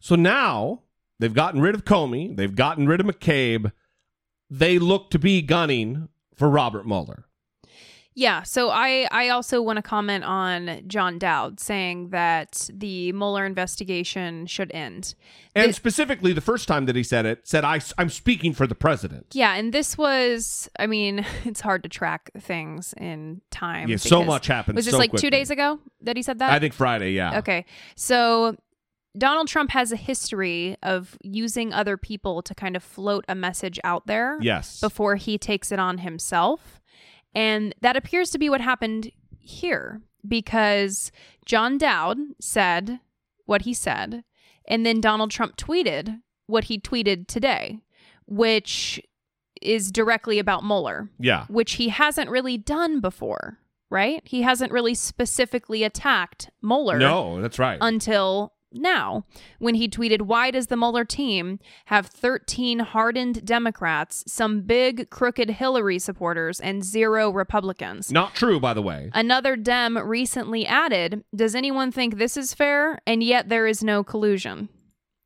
[0.00, 0.82] So now
[1.18, 3.72] they've gotten rid of Comey, they've gotten rid of McCabe.
[4.50, 7.24] They look to be gunning for Robert Mueller.
[8.16, 13.44] Yeah, so I I also want to comment on John Dowd saying that the Mueller
[13.44, 15.16] investigation should end.
[15.56, 18.66] And Th- specifically, the first time that he said it, said, I, I'm speaking for
[18.68, 19.26] the president.
[19.32, 23.88] yeah, and this was I mean, it's hard to track things in time.
[23.88, 25.26] Yeah, so much happened Was this so like quickly.
[25.26, 26.52] two days ago that he said that?
[26.52, 27.38] I think Friday, yeah.
[27.38, 27.64] Okay.
[27.96, 28.56] So
[29.18, 33.78] Donald Trump has a history of using other people to kind of float a message
[33.84, 34.80] out there Yes.
[34.80, 36.80] before he takes it on himself.
[37.34, 41.12] And that appears to be what happened here because
[41.44, 43.00] John Dowd said
[43.46, 44.24] what he said,
[44.66, 47.80] and then Donald Trump tweeted what he tweeted today,
[48.26, 49.00] which
[49.60, 51.44] is directly about Mueller Yeah.
[51.48, 53.58] which he hasn't really done before,
[53.90, 54.22] right?
[54.24, 56.98] He hasn't really specifically attacked Mueller.
[56.98, 57.78] No, that's right.
[57.80, 59.24] Until now,
[59.58, 65.50] when he tweeted, Why does the Mueller team have 13 hardened Democrats, some big crooked
[65.50, 68.10] Hillary supporters, and zero Republicans?
[68.12, 69.10] Not true, by the way.
[69.14, 73.00] Another Dem recently added, Does anyone think this is fair?
[73.06, 74.68] And yet there is no collusion.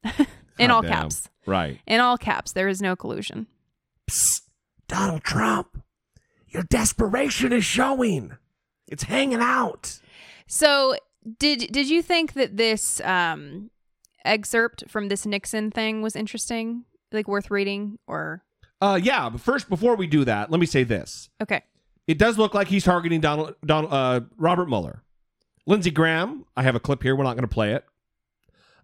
[0.59, 1.03] In all Goddamn.
[1.03, 1.29] caps.
[1.47, 1.81] Right.
[1.87, 3.47] In all caps, there is no collusion.
[4.11, 4.43] Psst,
[4.89, 5.83] Donald Trump,
[6.49, 8.37] your desperation is showing.
[8.87, 10.01] It's hanging out.
[10.47, 10.97] So
[11.39, 13.71] did did you think that this um
[14.25, 16.85] excerpt from this Nixon thing was interesting?
[17.13, 18.43] Like worth reading or
[18.81, 21.31] Uh, yeah, but first, before we do that, let me say this.
[21.43, 21.63] okay.
[22.07, 25.03] It does look like he's targeting Donald, Donald uh, Robert Mueller.
[25.67, 27.15] Lindsey Graham, I have a clip here.
[27.15, 27.85] We're not going to play it.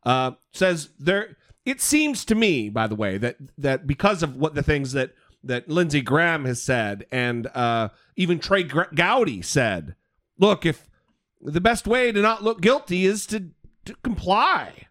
[0.03, 1.37] Uh, says there.
[1.65, 5.13] It seems to me, by the way, that that because of what the things that
[5.43, 9.95] that Lindsey Graham has said, and uh, even Trey Gowdy said,
[10.39, 10.89] look, if
[11.45, 13.51] the best way to not look guilty is to,
[13.85, 14.87] to comply.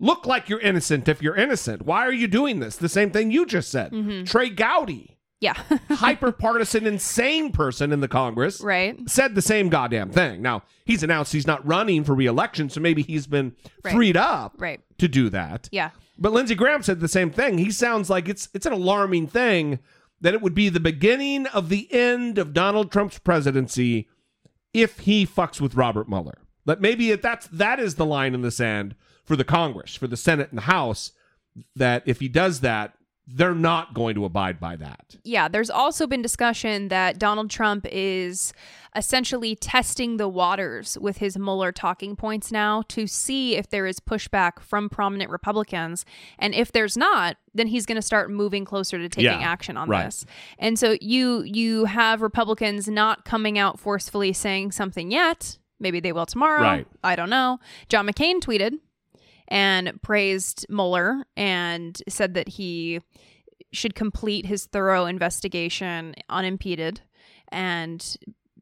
[0.00, 1.82] Look like you're innocent if you're innocent.
[1.82, 2.76] Why are you doing this?
[2.76, 3.92] The same thing you just said.
[3.92, 4.26] Mhm.
[4.26, 5.54] Trey Gowdy Yeah.
[5.90, 8.96] hyper partisan, insane person in the Congress, right?
[9.10, 10.40] Said the same goddamn thing.
[10.40, 13.92] Now he's announced he's not running for reelection, so maybe he's been Right.
[13.94, 14.80] freed up Right.
[14.98, 15.68] to do that.
[15.72, 15.90] Yeah.
[16.16, 17.58] But Lindsey Graham said the same thing.
[17.58, 19.80] He sounds like it's it's an alarming thing
[20.20, 24.08] that it would be the beginning of the end of Donald Trump's presidency
[24.72, 26.38] if he fucks with Robert Mueller.
[26.64, 28.94] But maybe that's that is the line in the sand
[29.24, 31.12] for the Congress, for the Senate and the House,
[31.76, 32.94] that if he does that,
[33.26, 35.16] they're not going to abide by that.
[35.24, 38.52] Yeah, there's also been discussion that Donald Trump is
[38.96, 44.00] essentially testing the waters with his Mueller talking points now to see if there is
[44.00, 46.04] pushback from prominent Republicans.
[46.38, 49.76] And if there's not, then he's going to start moving closer to taking Yeah, action
[49.76, 50.06] on right.
[50.06, 50.24] this.
[50.58, 55.58] And so you you have Republicans not coming out forcefully saying something yet.
[55.80, 56.62] Maybe they will tomorrow.
[56.62, 56.86] Right.
[57.04, 57.60] I don't know.
[57.88, 58.78] John McCain tweeted
[59.48, 63.00] and praised Mueller and said that he
[63.72, 67.00] should complete his thorough investigation unimpeded
[67.50, 68.16] and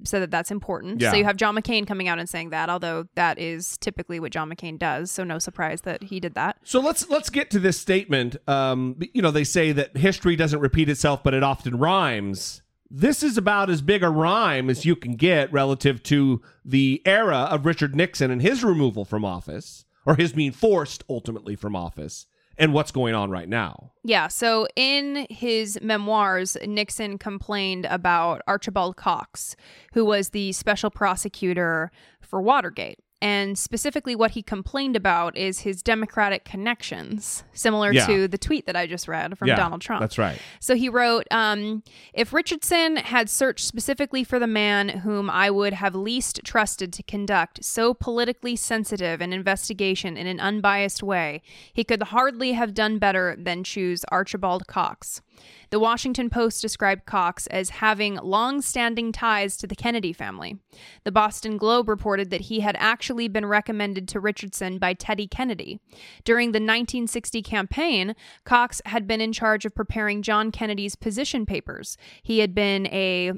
[0.05, 1.01] said that that's important.
[1.01, 1.11] Yeah.
[1.11, 4.33] So you have John McCain coming out and saying that, although that is typically what
[4.33, 5.11] John McCain does.
[5.11, 6.59] So no surprise that he did that.
[6.65, 8.37] So let's let's get to this statement.
[8.47, 12.63] Um, you know, they say that history doesn't repeat itself, but it often rhymes.
[12.89, 17.49] This is about as big a rhyme as you can get relative to the era
[17.51, 22.27] of Richard Nixon and his removal from office, or his being forced ultimately from office,
[22.59, 23.93] and what's going on right now.
[24.05, 24.29] Yeah.
[24.29, 29.57] So in his memoirs, Nixon complained about Archibald Cox,
[29.93, 31.91] who was the special prosecutor
[32.21, 32.99] for Watergate.
[33.23, 38.07] And specifically, what he complained about is his Democratic connections, similar Yeah.
[38.07, 40.01] to the tweet that I just read from Yeah, Donald Trump.
[40.01, 40.39] that's right.
[40.61, 45.73] So he wrote um, If Richardson had searched specifically for the man whom I would
[45.73, 51.41] have least trusted to conduct so politically sensitive an investigation in an unbiased way,
[51.73, 55.23] he could hardly have done better than choose Archibald Cox.
[55.71, 60.59] The Washington Post described Cox as having long standing ties to the Kennedy family.
[61.05, 65.81] The Boston Globe reported that he had actually been recommended to Richardson by Teddy Kennedy.
[66.25, 68.15] During the 1960 campaign,
[68.45, 71.97] Cox had been in charge of preparing John Kennedy's position papers.
[72.23, 73.33] He had been a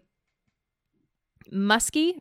[1.53, 2.21] Muskie,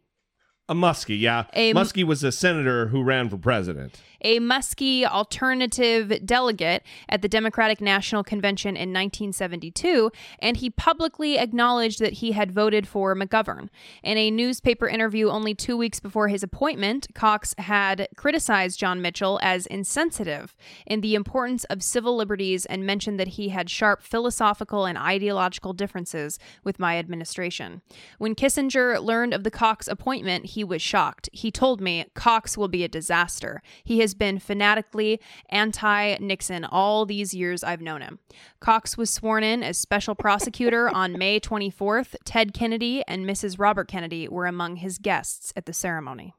[0.70, 1.46] A Muskie, yeah.
[1.54, 4.02] A- Muskie was a senator who ran for president.
[4.28, 12.00] A Muskie alternative delegate at the Democratic National Convention in 1972, and he publicly acknowledged
[12.02, 13.70] that he had voted for McGovern.
[14.04, 19.40] In a newspaper interview only two weeks before his appointment, Cox had criticized John Mitchell
[19.42, 24.84] as insensitive in the importance of civil liberties and mentioned that he had sharp philosophical
[24.84, 27.82] and ideological differences with my administration.
[28.18, 31.30] When Kissinger learned of the Cox appointment, he was shocked.
[31.32, 33.62] He told me Cox will be a disaster.
[33.86, 38.20] He has been fanatically anti Nixon all these years I've known him.
[38.60, 42.16] Cox was sworn in as special prosecutor on May 24th.
[42.26, 43.60] Ted Kennedy and Mrs.
[43.60, 46.34] Robert Kennedy were among his guests at the ceremony.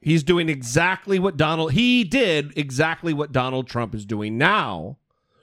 [0.00, 4.98] He's doing exactly what Donald he did exactly what Donald Trump is doing now,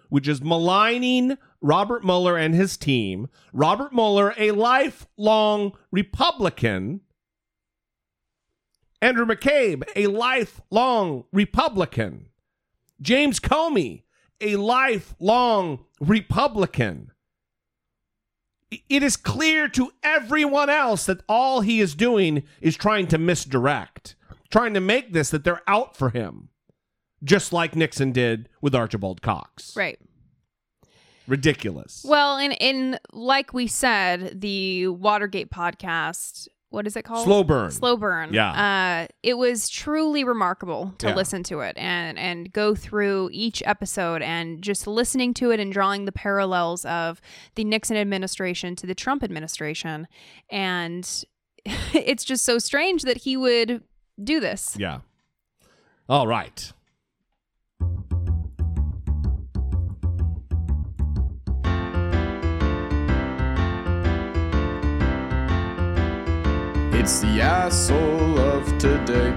[0.09, 3.29] which is maligning Robert Mueller and his team.
[3.53, 7.01] Robert Mueller, a lifelong Republican.
[9.01, 12.27] Andrew McCabe, a lifelong Republican.
[13.01, 14.03] James Comey,
[14.41, 17.11] a lifelong Republican.
[18.71, 24.15] It is clear to everyone else that all he is doing is trying to misdirect,
[24.51, 26.49] trying to make this that they're out for him,
[27.23, 29.75] just like Nixon did with Archibald Cox.
[29.75, 29.99] Right.
[31.27, 32.03] Ridiculous.
[32.07, 36.47] Well, in in like we said, the Watergate podcast.
[36.71, 37.25] What is it called?
[37.25, 37.71] Slow burn.
[37.71, 38.31] Slow burn.
[38.31, 38.51] Yeah.
[38.51, 41.15] Uh, it was truly remarkable to Yeah.
[41.15, 45.73] listen to it and and go through each episode and just listening to it and
[45.73, 47.21] drawing the parallels of
[47.55, 50.07] the Nixon administration to the Trump administration,
[50.51, 51.23] and
[51.93, 53.83] it's just so strange that he would
[54.23, 54.75] do this.
[54.79, 54.99] Yeah.
[56.07, 56.71] All right.
[67.09, 69.35] It's the asshole of today.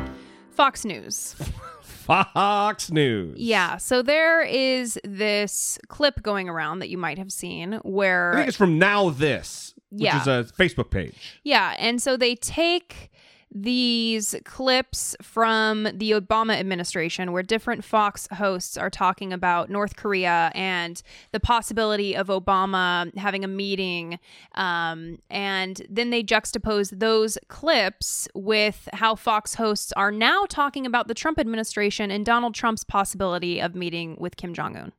[0.51, 1.35] Fox News.
[1.81, 3.39] Fox News.
[3.41, 3.79] Yeah.
[3.79, 8.49] So there is this clip going around that you might have seen where I think
[8.49, 10.21] it's from Now This, which Yeah.
[10.21, 11.15] is a Facebook page.
[11.45, 13.11] Yeah, and so they take
[13.55, 20.51] these clips from the Obama administration where different Fox hosts are talking about North Korea
[20.55, 24.19] and the possibility of Obama having a meeting.
[24.55, 31.09] Um, and then they juxtapose those clips with how Fox hosts are now talking about
[31.09, 34.93] the Trump administration and Donald Trump's possibility of meeting with Kim Jong un.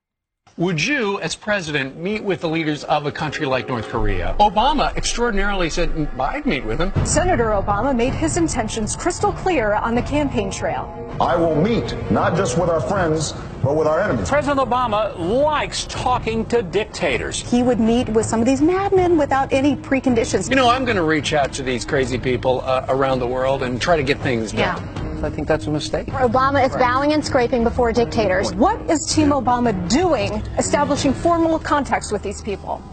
[0.58, 4.36] Would you, as president, meet with the leaders of a country like North Korea?
[4.39, 6.94] Obama extraordinarily said, "Mm, I'd meet with them.
[7.08, 10.88] Senator Obama made his intentions crystal clear on the campaign trail.
[11.20, 13.34] I will meet not just with our friends,
[13.64, 14.30] but with our enemies.
[14.30, 17.39] President Obama likes talking to dictators.
[17.39, 20.49] He would meet with some of these madmen without any preconditions.
[20.49, 23.64] You know, I'm going to reach out to these crazy people uh, around the world
[23.64, 24.59] and try to get things done.
[24.59, 25.26] Yeah.
[25.26, 26.07] I think that's a mistake.
[26.07, 28.53] Obama is bowing and scraping before dictators.
[28.53, 32.84] What is Team Obama doing establishing formal contacts with these people?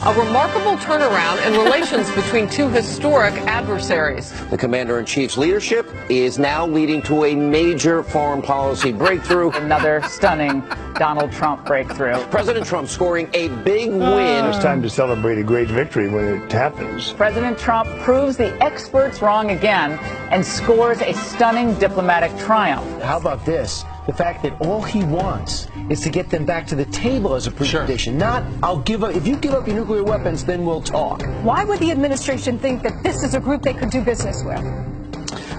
[0.00, 4.32] A remarkable turnaround in relations between two historic adversaries.
[4.48, 9.50] The commander in chief's leadership is now leading to a major foreign policy breakthrough.
[9.50, 10.62] Another stunning
[10.94, 12.14] Donald Trump breakthrough.
[12.26, 14.44] President Trump scoring a big win.
[14.44, 17.12] It's time to celebrate a great victory when it happens.
[17.14, 19.98] President Trump proves the experts wrong again
[20.30, 22.86] and scores a stunning diplomatic triumph.
[23.02, 23.84] How about this?
[24.06, 27.46] The fact that all he wants is to get them back to the table as
[27.46, 28.14] a precondition.
[28.14, 31.22] Not, I'll give up, if you give up your nuclear weapons, then we'll talk.
[31.42, 34.62] Why would the administration think that this is a group they could do business with?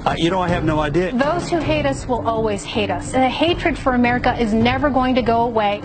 [0.05, 1.11] Uh, you know, I have no idea.
[1.11, 3.13] Those who hate us will always hate us.
[3.13, 5.81] And the hatred for America is never going to go away.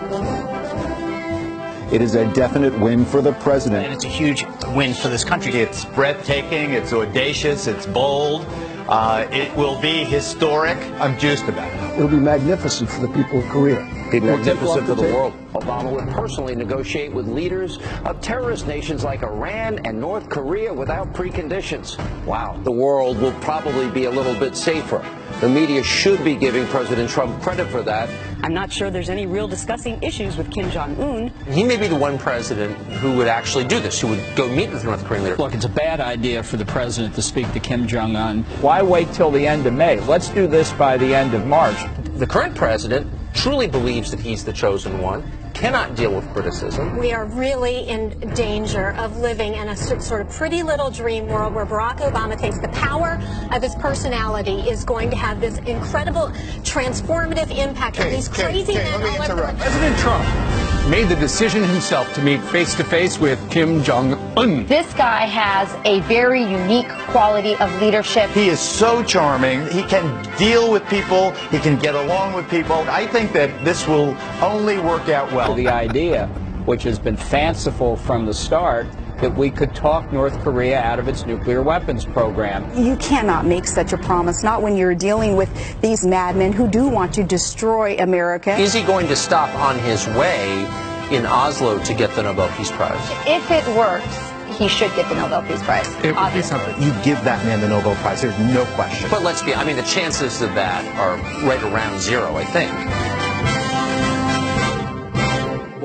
[1.91, 3.85] It is a definite win for the president.
[3.85, 5.53] And it's a huge win for this country.
[5.53, 8.45] It's breathtaking, it's audacious, it's bold.
[8.87, 10.77] Uh, it will be historic.
[10.99, 11.95] I'm juiced about it.
[11.97, 13.94] It'll be magnificent for the people of Korea.
[14.11, 15.33] Be magnificent off for the world.
[15.53, 21.11] Obama would personally negotiate with leaders of terrorist nations like Iran and North Korea without
[21.13, 21.97] preconditions.
[22.25, 22.59] Wow.
[22.63, 25.03] The world will probably be a little bit safer.
[25.41, 28.09] The media should be giving President Trump credit for that.
[28.43, 31.27] I'm not sure there's any real discussing issues with Kim Jong Un.
[31.51, 34.69] He may be the one president who would actually do this, who would go meet
[34.69, 35.35] with the North Korean leader.
[35.35, 38.43] Look, it's a bad idea for the president to speak to Kim Jong un.
[38.61, 39.99] Why wait till the end of May?
[40.01, 41.77] Let's do this by the end of March.
[42.17, 45.23] The current president truly believes that he's the chosen one,
[45.53, 46.97] cannot deal with criticism.
[46.97, 51.53] We are really in danger of living in a sort of pretty little dream world
[51.53, 53.19] where Barack Obama thinks the power
[53.51, 56.29] of his personality is going to have this incredible
[56.63, 57.99] transformative impact.
[57.99, 62.39] On these crazy men all over the President Trump made the decision himself to meet
[62.43, 64.65] face to face with Kim Jong un.
[64.67, 68.29] This guy has a very unique quality of leadership.
[68.31, 69.65] He is so charming.
[69.69, 70.05] He can
[70.37, 71.31] deal with people.
[71.49, 72.75] He can get along with people.
[72.87, 75.55] I think that this will only work out well.
[75.55, 76.27] The idea,
[76.65, 78.85] which has been fanciful from the start,
[79.19, 82.65] that we could talk North Korea out of its nuclear weapons program.
[82.77, 85.49] You cannot make such a promise, not when you're dealing with
[85.81, 88.57] these madmen who do want to destroy America.
[88.57, 90.65] Is he going to stop on his way
[91.11, 92.99] in Oslo to get the Nobel Peace Prize?
[93.27, 95.87] If it works, he should get the Nobel Peace Prize.
[96.15, 96.59] obviously.
[96.83, 98.21] You give that man the Nobel Prize.
[98.21, 99.09] There's no question.
[99.09, 102.71] But let's be, I mean, the chances of that are right around zero, I think.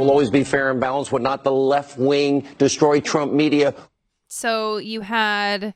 [0.00, 1.12] Will always be fair and balanced.
[1.12, 3.74] Would not the left wing destroy Trump media?
[4.28, 5.74] So you had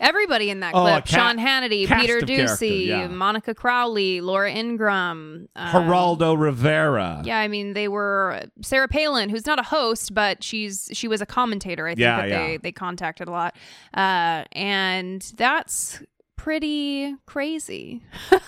[0.00, 3.08] everybody in that Oh, clip: a ca- Sean Hannity, Peter of Doocy, yeah.
[3.08, 7.22] Monica Crowley, Laura Ingraham, um, Geraldo Rivera.
[7.24, 11.20] Yeah, I mean they were Sarah Palin, who's not a host, but she's she was
[11.20, 11.86] a commentator.
[11.86, 12.46] I think Yeah, that yeah.
[12.46, 13.56] they they contacted a lot,
[13.94, 16.02] uh, and that's
[16.36, 18.02] pretty crazy.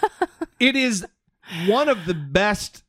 [0.59, 1.05] It is
[1.67, 2.83] one of the best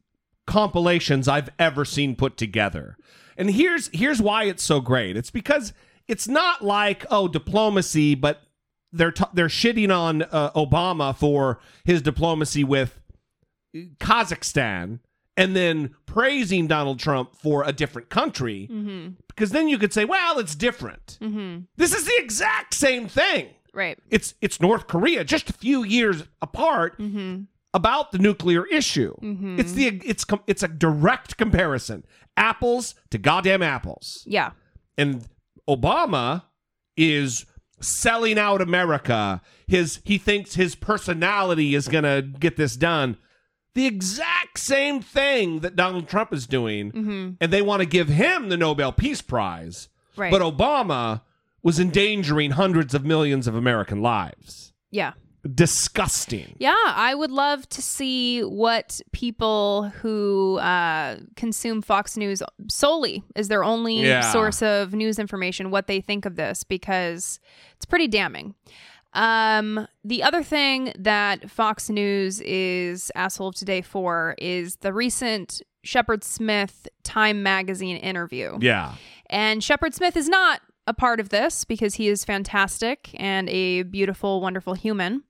[0.47, 2.97] compilations I've ever seen put together.
[3.37, 5.15] And here's here's why it's so great.
[5.15, 5.73] It's because
[6.07, 8.41] it's not like oh diplomacy, but
[8.91, 12.99] they're t- they're shitting on uh, Obama for his diplomacy with
[13.99, 14.99] Kazakhstan
[15.35, 19.09] and then praising Donald Trump for a different country Mm-hmm.
[19.27, 21.17] because then you could say, well, it's different.
[21.21, 21.59] Mm-hmm.
[21.75, 23.49] This is the exact same thing.
[23.73, 23.99] Right.
[24.09, 27.43] It's it's North Korea, just a few years apart Mm-hmm.
[27.78, 29.13] About the nuclear issue.
[29.21, 29.59] Mhm.
[29.59, 32.03] It's the it's it's a direct comparison,
[32.36, 34.23] apples to goddamn apples.
[34.25, 34.51] Yeah.
[34.97, 35.25] And
[35.69, 36.43] Obama
[36.97, 37.45] is
[37.80, 39.41] selling out America.
[39.67, 43.17] His he thinks his personality is going to get this done.
[43.75, 47.38] The exact same thing that Donald Trump is doing, Mhm.
[47.39, 49.88] and they want to give him the Nobel Peace Prize.
[50.15, 50.32] Right.
[50.32, 51.21] But Obama
[51.61, 54.73] was endangering hundreds of millions of American lives.
[54.89, 55.13] Yeah.
[55.53, 56.55] Disgusting.
[56.59, 63.47] Yeah, I would love to see what people who uh, consume Fox News solely is
[63.47, 64.21] their only Yeah.
[64.31, 67.39] source of news information, what they think of this, because
[67.75, 68.55] it's pretty damning.
[69.13, 75.61] Um, the other thing that Fox News is asshole of today for is the recent
[75.83, 78.57] Shepard Smith Time Magazine interview.
[78.61, 78.95] Yeah.
[79.29, 83.83] And Shepard Smith is not a part of this because he is fantastic and a
[83.83, 85.23] beautiful, wonderful human.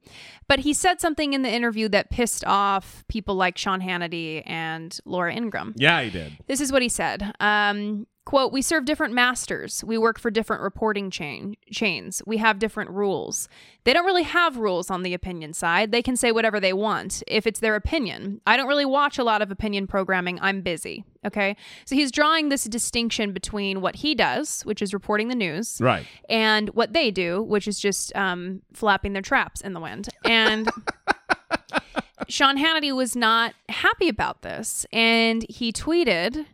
[0.47, 4.97] But he said something in the interview that pissed off people like Sean Hannity and
[5.03, 5.74] Laura Ingraham.
[5.76, 6.38] Yeah, he did.
[6.47, 7.34] This is what he said.
[7.39, 9.86] Um, quote, we serve different masters.
[9.86, 12.21] We work for different reporting chain chains.
[12.28, 13.47] We have different rules.
[13.86, 15.93] They don't really have rules on the opinion side.
[15.93, 18.41] They can say whatever they want if it's their opinion.
[18.45, 20.39] I don't really watch a lot of opinion programming.
[20.41, 21.05] I'm busy.
[21.25, 21.55] Okay.
[21.86, 26.05] So he's drawing this distinction between what he does, which is reporting the news, Right.
[26.30, 30.09] and what they do, which is just um, flapping their traps in the wind.
[30.25, 30.69] And
[32.28, 34.86] Sean Hannity was not happy about this.
[34.91, 36.45] And he tweeted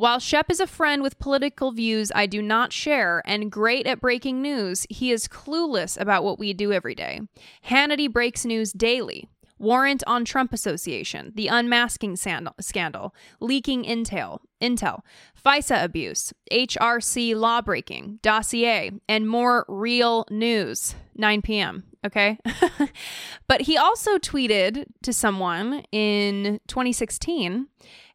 [0.00, 4.00] While Shep is a friend with political views I do not share and great at
[4.00, 7.20] breaking news, he is clueless about what we do every day.
[7.66, 9.28] Hannity breaks news daily.
[9.58, 15.00] Warrant on Trump Association, the unmasking sandal- scandal, leaking intel, intel,
[15.44, 20.94] FISA abuse, HRC lawbreaking, dossier, and more real news.
[21.14, 21.84] 9 p.m.
[22.06, 22.38] Okay.
[23.46, 27.66] but he also tweeted to someone in 2016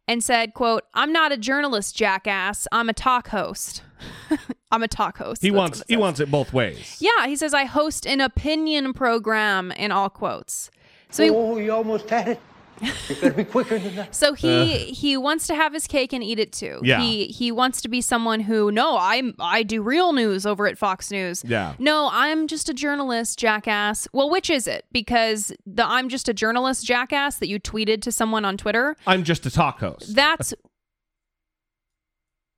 [0.07, 2.67] and said, quote, I'm not a journalist, jackass.
[2.71, 3.83] I'm a talk host.
[4.71, 5.41] I'm a talk host.
[5.41, 6.97] He That's wants it he wants it both ways.
[6.99, 10.69] Yeah, he says I host an opinion program in all quotes.
[11.09, 12.41] So he, oh, you almost had it.
[13.09, 14.15] You gotta be quicker than that.
[14.15, 16.79] so he he wants to have his cake and eat it too.
[16.83, 16.99] Yeah.
[17.01, 20.77] He he wants to be someone who no, I'm I do real news over at
[20.77, 21.43] Fox News.
[21.45, 21.73] Yeah.
[21.79, 24.07] No, I'm just a journalist, jackass.
[24.13, 24.85] Well, which is it?
[24.91, 29.23] Because the I'm just a journalist, jackass that you tweeted to someone on Twitter, I'm
[29.23, 30.15] just a talk host.
[30.15, 30.53] that's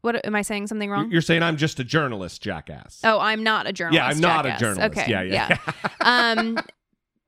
[0.02, 1.12] What am I saying something wrong?
[1.12, 3.02] You're saying I'm just a journalist, jackass.
[3.04, 3.96] Oh, I'm not a journalist.
[3.96, 4.98] Yeah, I'm not a journalist.
[4.98, 5.10] Okay.
[5.12, 5.58] Yeah, yeah.
[6.02, 6.58] um,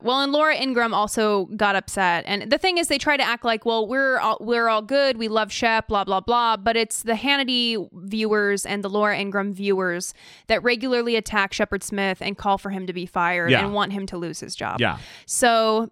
[0.02, 3.43] well, and Laura Ingraham also got upset, and the thing is, they try to act
[3.43, 7.04] like, well, we're all, we're all good, we love Shep, blah blah blah, but it's
[7.04, 10.14] the Hannity viewers and the Laura Ingraham viewers
[10.47, 13.64] that regularly attack Shepard Smith and call for him to be fired Yeah.
[13.66, 14.80] and want him to lose his job.
[14.80, 14.97] Yeah.
[15.26, 15.91] So.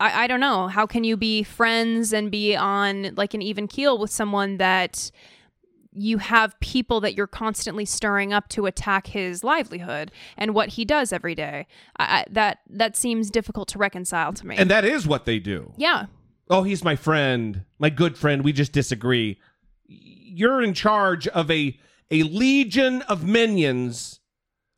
[0.00, 0.68] I, I don't know.
[0.68, 5.10] How can you be friends and be on like an even keel with someone that
[6.00, 10.84] you have people that you're constantly stirring up to attack his livelihood and what he
[10.84, 11.66] does every day.
[11.96, 14.56] I, I, that that seems difficult to reconcile to me.
[14.56, 15.72] And that is what they do.
[15.76, 16.06] yeah,
[16.50, 18.42] Oh, he's my friend, my good friend.
[18.42, 19.38] We just disagree.
[19.86, 21.78] You're in charge of a
[22.10, 24.20] a legion of minions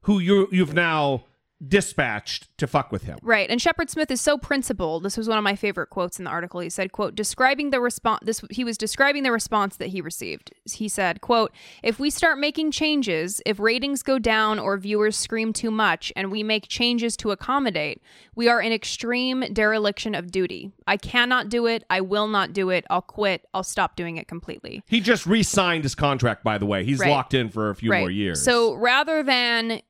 [0.03, 1.25] who you you've now
[1.66, 3.19] dispatched to fuck with him.
[3.23, 3.51] Right.
[3.51, 5.03] And Shepard Smith is so principled.
[5.03, 6.61] This was one of my favorite quotes in the article.
[6.61, 10.53] He said, quote, describing the response this he was describing the response that he received.
[10.70, 15.53] He said, quote, if we start making changes, if ratings go down or viewers scream
[15.53, 18.03] too much and we make changes to accommodate,
[18.35, 20.73] we are in extreme dereliction of duty.
[20.87, 21.85] I cannot do it.
[21.91, 22.85] I will not do it.
[22.91, 23.47] I'll quit.
[23.53, 24.82] I'll stop doing it completely.
[24.87, 26.85] He just re-signed his contract by the way.
[26.85, 27.11] He's Right.
[27.11, 28.01] locked in for a few Right.
[28.01, 28.43] more years.
[28.43, 29.82] So rather than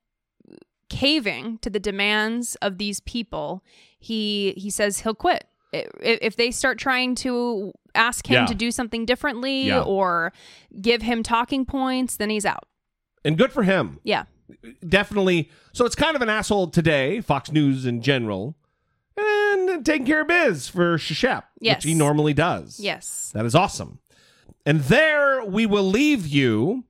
[0.90, 3.64] caving to the demands of these people,
[3.98, 5.44] he he says he'll quit.
[5.72, 8.46] If they start trying to ask him Yeah.
[8.46, 9.82] to do something differently Yeah.
[9.82, 10.32] or
[10.82, 12.64] give him talking points, then he's out.
[13.24, 14.00] and good for him.
[14.02, 14.24] Yeah.
[14.88, 15.48] definitely.
[15.72, 18.56] So it's kind of an asshole today, Fox News in general,
[19.16, 21.76] and taking care of biz for Shishep, Yes.
[21.78, 22.80] which he normally does.
[22.80, 23.30] Yes.
[23.34, 24.00] That is awesome.
[24.66, 26.84] And there we will leave you.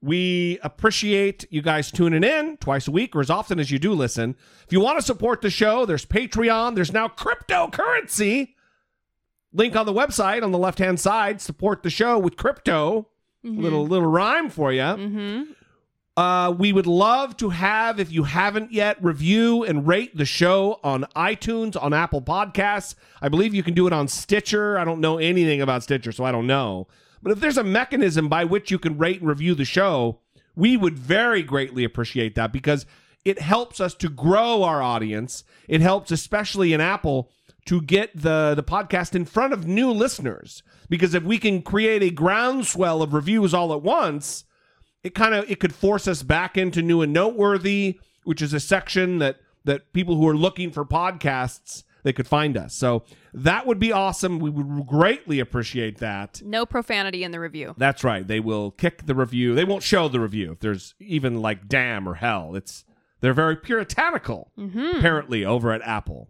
[0.00, 3.92] We appreciate you guys tuning in twice a week or as often as you do
[3.92, 4.36] listen.
[4.64, 8.54] If you want to support the show, there's Patreon, there's now cryptocurrency.
[9.52, 11.40] Link on the website on the left hand side.
[11.40, 13.08] Support the show with crypto.
[13.42, 14.82] Little little rhyme for you.
[14.82, 15.42] Mm-hmm.
[16.18, 20.80] Uh, we would love to have, if you haven't yet, review and rate the show
[20.82, 22.96] on iTunes, on Apple Podcasts.
[23.22, 24.76] I believe you can do it on Stitcher.
[24.76, 26.88] I don't know anything about Stitcher, so I don't know.
[27.22, 30.20] But if there's a mechanism by which you can rate and review the show,
[30.54, 32.86] we would very greatly appreciate that because
[33.24, 35.44] it helps us to grow our audience.
[35.68, 37.30] It helps, especially in Apple,
[37.66, 40.62] to get the, the podcast in front of new listeners.
[40.88, 44.44] Because if we can create a groundswell of reviews all at once,
[45.02, 48.60] it kind of it could force us back into new and noteworthy, which is a
[48.60, 52.74] section that that people who are looking for podcasts they could find us.
[52.74, 53.04] So
[53.34, 54.38] that would be awesome.
[54.38, 56.40] We would greatly appreciate that.
[56.44, 57.74] No profanity in the review.
[57.76, 58.26] That's right.
[58.26, 59.54] They will kick the review.
[59.54, 62.54] They won't show the review if there's even like damn or hell.
[62.54, 62.84] It's
[63.20, 64.98] they're very puritanical Mhm.
[64.98, 66.28] apparently over at Apple.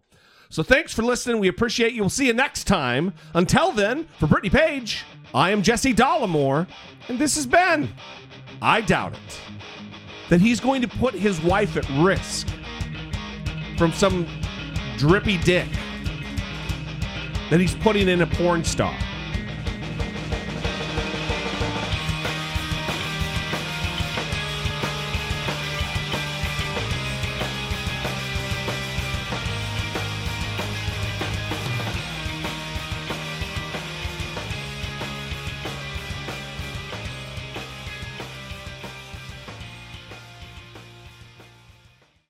[0.50, 1.38] So thanks for listening.
[1.40, 2.00] We appreciate you.
[2.02, 3.12] We'll see you next time.
[3.34, 5.04] Until then, for Brittany Page,
[5.34, 6.66] I am Jesse Dollemore,
[7.08, 7.90] and this has been
[8.62, 9.40] I doubt it
[10.30, 12.48] that he's going to put his wife at risk
[13.76, 14.26] from some
[14.98, 15.68] drippy dick
[17.50, 18.94] that he's putting in a porn star.